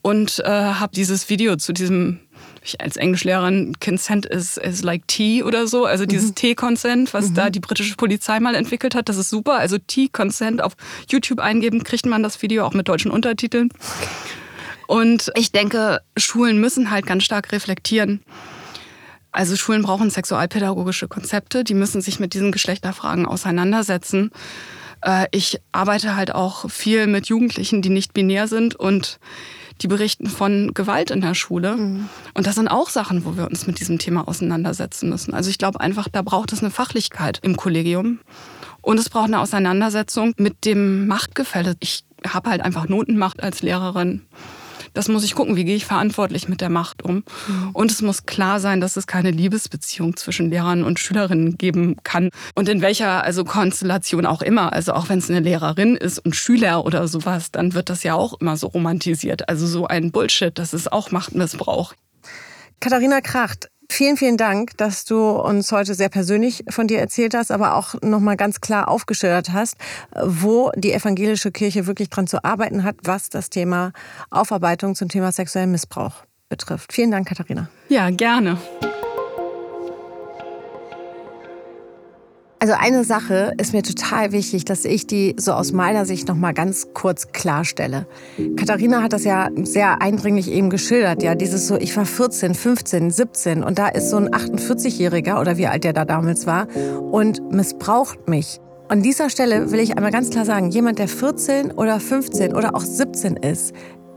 [0.02, 2.20] und äh, habe dieses Video zu diesem
[2.64, 6.36] ich als Englischlehrerin, Consent is, is like tea oder so, also dieses mhm.
[6.36, 7.34] T-Consent, was mhm.
[7.36, 9.58] da die britische Polizei mal entwickelt hat, das ist super.
[9.58, 10.74] Also T-Consent auf
[11.10, 13.70] YouTube eingeben, kriegt man das Video auch mit deutschen Untertiteln.
[14.88, 18.22] Und ich denke, Schulen müssen halt ganz stark reflektieren.
[19.32, 24.32] Also Schulen brauchen sexualpädagogische Konzepte, die müssen sich mit diesen Geschlechterfragen auseinandersetzen.
[25.02, 29.20] Äh, ich arbeite halt auch viel mit Jugendlichen, die nicht binär sind und
[29.84, 31.76] die berichten von Gewalt in der Schule.
[31.76, 32.10] Mhm.
[32.34, 35.34] Und das sind auch Sachen, wo wir uns mit diesem Thema auseinandersetzen müssen.
[35.34, 38.20] Also ich glaube einfach, da braucht es eine Fachlichkeit im Kollegium.
[38.82, 41.76] Und es braucht eine Auseinandersetzung mit dem Machtgefälle.
[41.80, 44.22] Ich habe halt einfach Notenmacht als Lehrerin.
[44.94, 47.24] Das muss ich gucken, wie gehe ich verantwortlich mit der Macht um.
[47.48, 47.70] Mhm.
[47.74, 52.30] Und es muss klar sein, dass es keine Liebesbeziehung zwischen Lehrern und Schülerinnen geben kann.
[52.56, 54.74] Und in welcher also Konstellation auch immer.
[54.74, 58.14] Also auch wenn es eine Lehrerin ist und Schüler oder sowas, dann wird das ja
[58.14, 59.50] auch immer so romantisiert.
[59.50, 61.94] Also so ein Bullshit, das ist auch Machtmissbrauch.
[62.80, 67.52] Katharina Kracht, Vielen, vielen Dank, dass du uns heute sehr persönlich von dir erzählt hast,
[67.52, 69.76] aber auch nochmal ganz klar aufgeschildert hast,
[70.20, 73.92] wo die evangelische Kirche wirklich dran zu arbeiten hat, was das Thema
[74.32, 76.92] Aufarbeitung zum Thema sexuellen Missbrauch betrifft.
[76.92, 77.70] Vielen Dank, Katharina.
[77.88, 78.58] Ja, gerne.
[82.64, 86.38] Also eine Sache ist mir total wichtig, dass ich die so aus meiner Sicht noch
[86.38, 88.08] mal ganz kurz klarstelle.
[88.56, 93.12] Katharina hat das ja sehr eindringlich eben geschildert, ja, dieses so ich war 14, 15,
[93.12, 96.70] 17 und da ist so ein 48-jähriger oder wie alt der da damals war
[97.12, 98.62] und missbraucht mich.
[98.88, 102.76] An dieser Stelle will ich einmal ganz klar sagen, jemand der 14 oder 15 oder
[102.76, 103.74] auch 17 ist,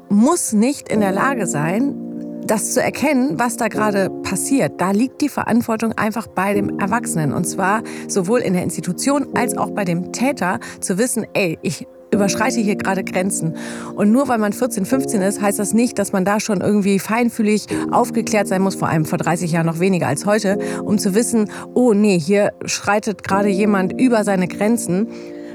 [0.09, 2.16] muss nicht in der Lage sein,
[2.47, 7.33] das zu erkennen, was da gerade passiert, da liegt die Verantwortung einfach bei dem Erwachsenen.
[7.33, 11.87] Und zwar sowohl in der Institution als auch bei dem Täter zu wissen, ey, ich
[12.13, 13.57] überschreite hier gerade Grenzen.
[13.95, 16.99] Und nur weil man 14, 15 ist, heißt das nicht, dass man da schon irgendwie
[16.99, 21.15] feinfühlig aufgeklärt sein muss, vor allem vor 30 Jahren noch weniger als heute, um zu
[21.15, 25.09] wissen, oh nee, hier schreitet gerade jemand über seine Grenzen.